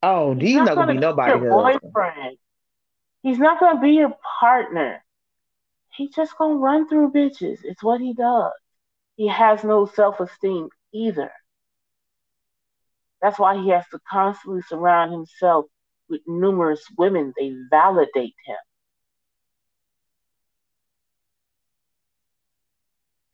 [0.04, 1.80] Oh, he's not gonna be nobody your else.
[1.82, 2.38] boyfriend.
[3.22, 5.04] He's not going to be your partner.
[5.96, 7.60] He's just going to run through bitches.
[7.64, 8.52] It's what he does.
[9.16, 11.32] He has no self esteem either.
[13.22, 15.66] That's why he has to constantly surround himself
[16.10, 17.34] with numerous women.
[17.38, 18.58] They validate him.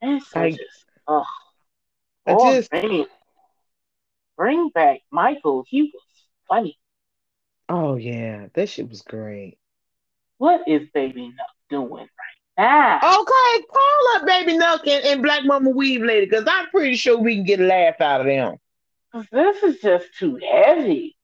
[0.02, 0.62] So I- just,
[1.06, 1.24] ugh.
[2.26, 3.06] I Oh, just- man.
[4.36, 5.64] Bring back Michael.
[5.66, 6.02] He was
[6.48, 6.78] funny.
[7.68, 9.58] Oh yeah, that shit was great.
[10.38, 12.98] What is Baby Nuck doing right now?
[12.98, 17.18] Okay, call up Baby Nuck and, and Black Mama Weave later, because I'm pretty sure
[17.18, 18.56] we can get a laugh out of them.
[19.32, 21.16] This is just too heavy.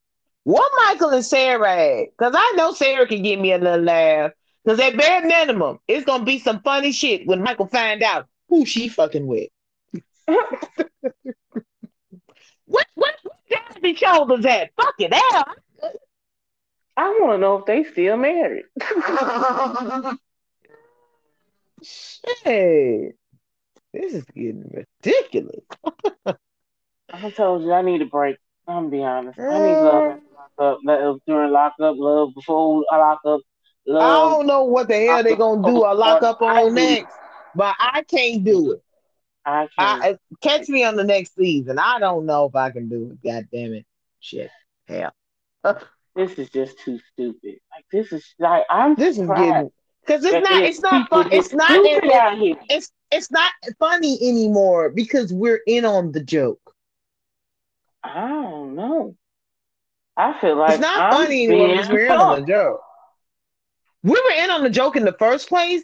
[0.42, 2.06] What Michael and Sarah at?
[2.18, 4.32] Because I know Sarah can give me a little laugh.
[4.64, 8.64] Because at bare minimum, it's gonna be some funny shit when Michael find out who
[8.64, 9.48] she fucking with.
[12.66, 14.70] What what what daddy shoulders at?
[14.74, 15.48] Fuck it out.
[16.96, 18.64] I want to know if they still married.
[21.82, 23.16] Shit.
[23.92, 25.60] This is getting ridiculous.
[27.12, 28.38] I told you I need a break.
[28.66, 29.38] I'm gonna be honest.
[29.38, 33.42] I need love after lockup, love during lockup, love before I lock up,
[33.86, 34.02] Love.
[34.02, 36.80] I don't know what the hell they're gonna do I lock up on do.
[36.80, 37.14] next,
[37.54, 38.82] but I can't do it.
[39.44, 40.02] I can't.
[40.04, 41.78] I catch me on the next season.
[41.78, 43.26] I don't know if I can do it.
[43.26, 43.86] God damn it.
[44.20, 44.50] Shit.
[44.88, 45.12] Hell.
[46.14, 47.58] this is just too stupid.
[47.70, 49.70] Like this is like I'm This is getting
[50.06, 51.28] because it's not it's not fun.
[51.32, 52.56] It's not stupid it- out here.
[52.68, 56.60] it's it's not funny anymore because we're in on the joke.
[58.02, 59.16] I don't know.
[60.16, 62.80] I feel like It's not I'm funny anymore because we're in on the joke.
[64.02, 65.82] We were in on the joke in the first place,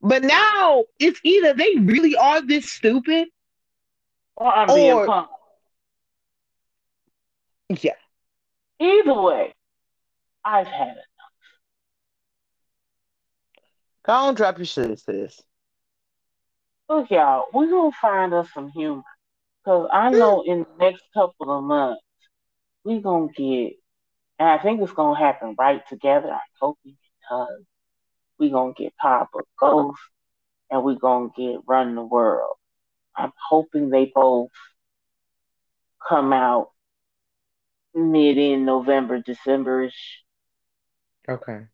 [0.00, 3.28] but now it's either they really are this stupid.
[4.36, 5.28] or I'm being or- punked.
[7.82, 7.94] Yeah.
[8.78, 9.54] Either way,
[10.44, 11.04] I've had enough.
[14.04, 15.42] Go on, drop your shit, sis.
[16.88, 19.02] Look, y'all, we're gonna find us some humor.
[19.64, 22.00] Cause I know in the next couple of months
[22.84, 23.72] we're gonna get
[24.38, 26.30] and I think it's gonna happen right together.
[26.30, 27.64] I'm hoping it does.
[28.38, 29.98] We're gonna get Power Book Ghost
[30.70, 32.56] and we're gonna get Run the World.
[33.16, 34.50] I'm hoping they both
[36.08, 36.70] come out
[37.94, 39.92] mid in November, Decemberish,
[41.28, 41.66] Okay.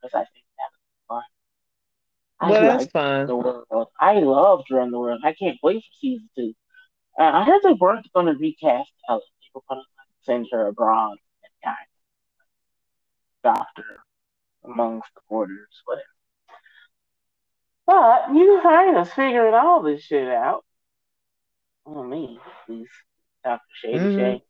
[0.00, 0.74] because I think that's
[1.08, 1.22] fun.
[2.40, 3.26] I Well, that's fine.
[3.26, 3.88] the world.
[4.00, 5.20] I loved Run the World.
[5.24, 6.54] I can't wait for season two.
[7.18, 9.22] Uh, I heard they weren't going to recast Ellen.
[9.40, 9.86] They were going to
[10.24, 11.76] send her abroad and kind
[13.54, 13.84] of doctor
[14.64, 16.06] amongst the borders, whatever.
[17.86, 20.64] But you find us figuring all this shit out.
[21.84, 22.88] On me, please,
[23.44, 23.60] Dr.
[23.74, 24.16] Shady Mhm.
[24.16, 24.44] Shay,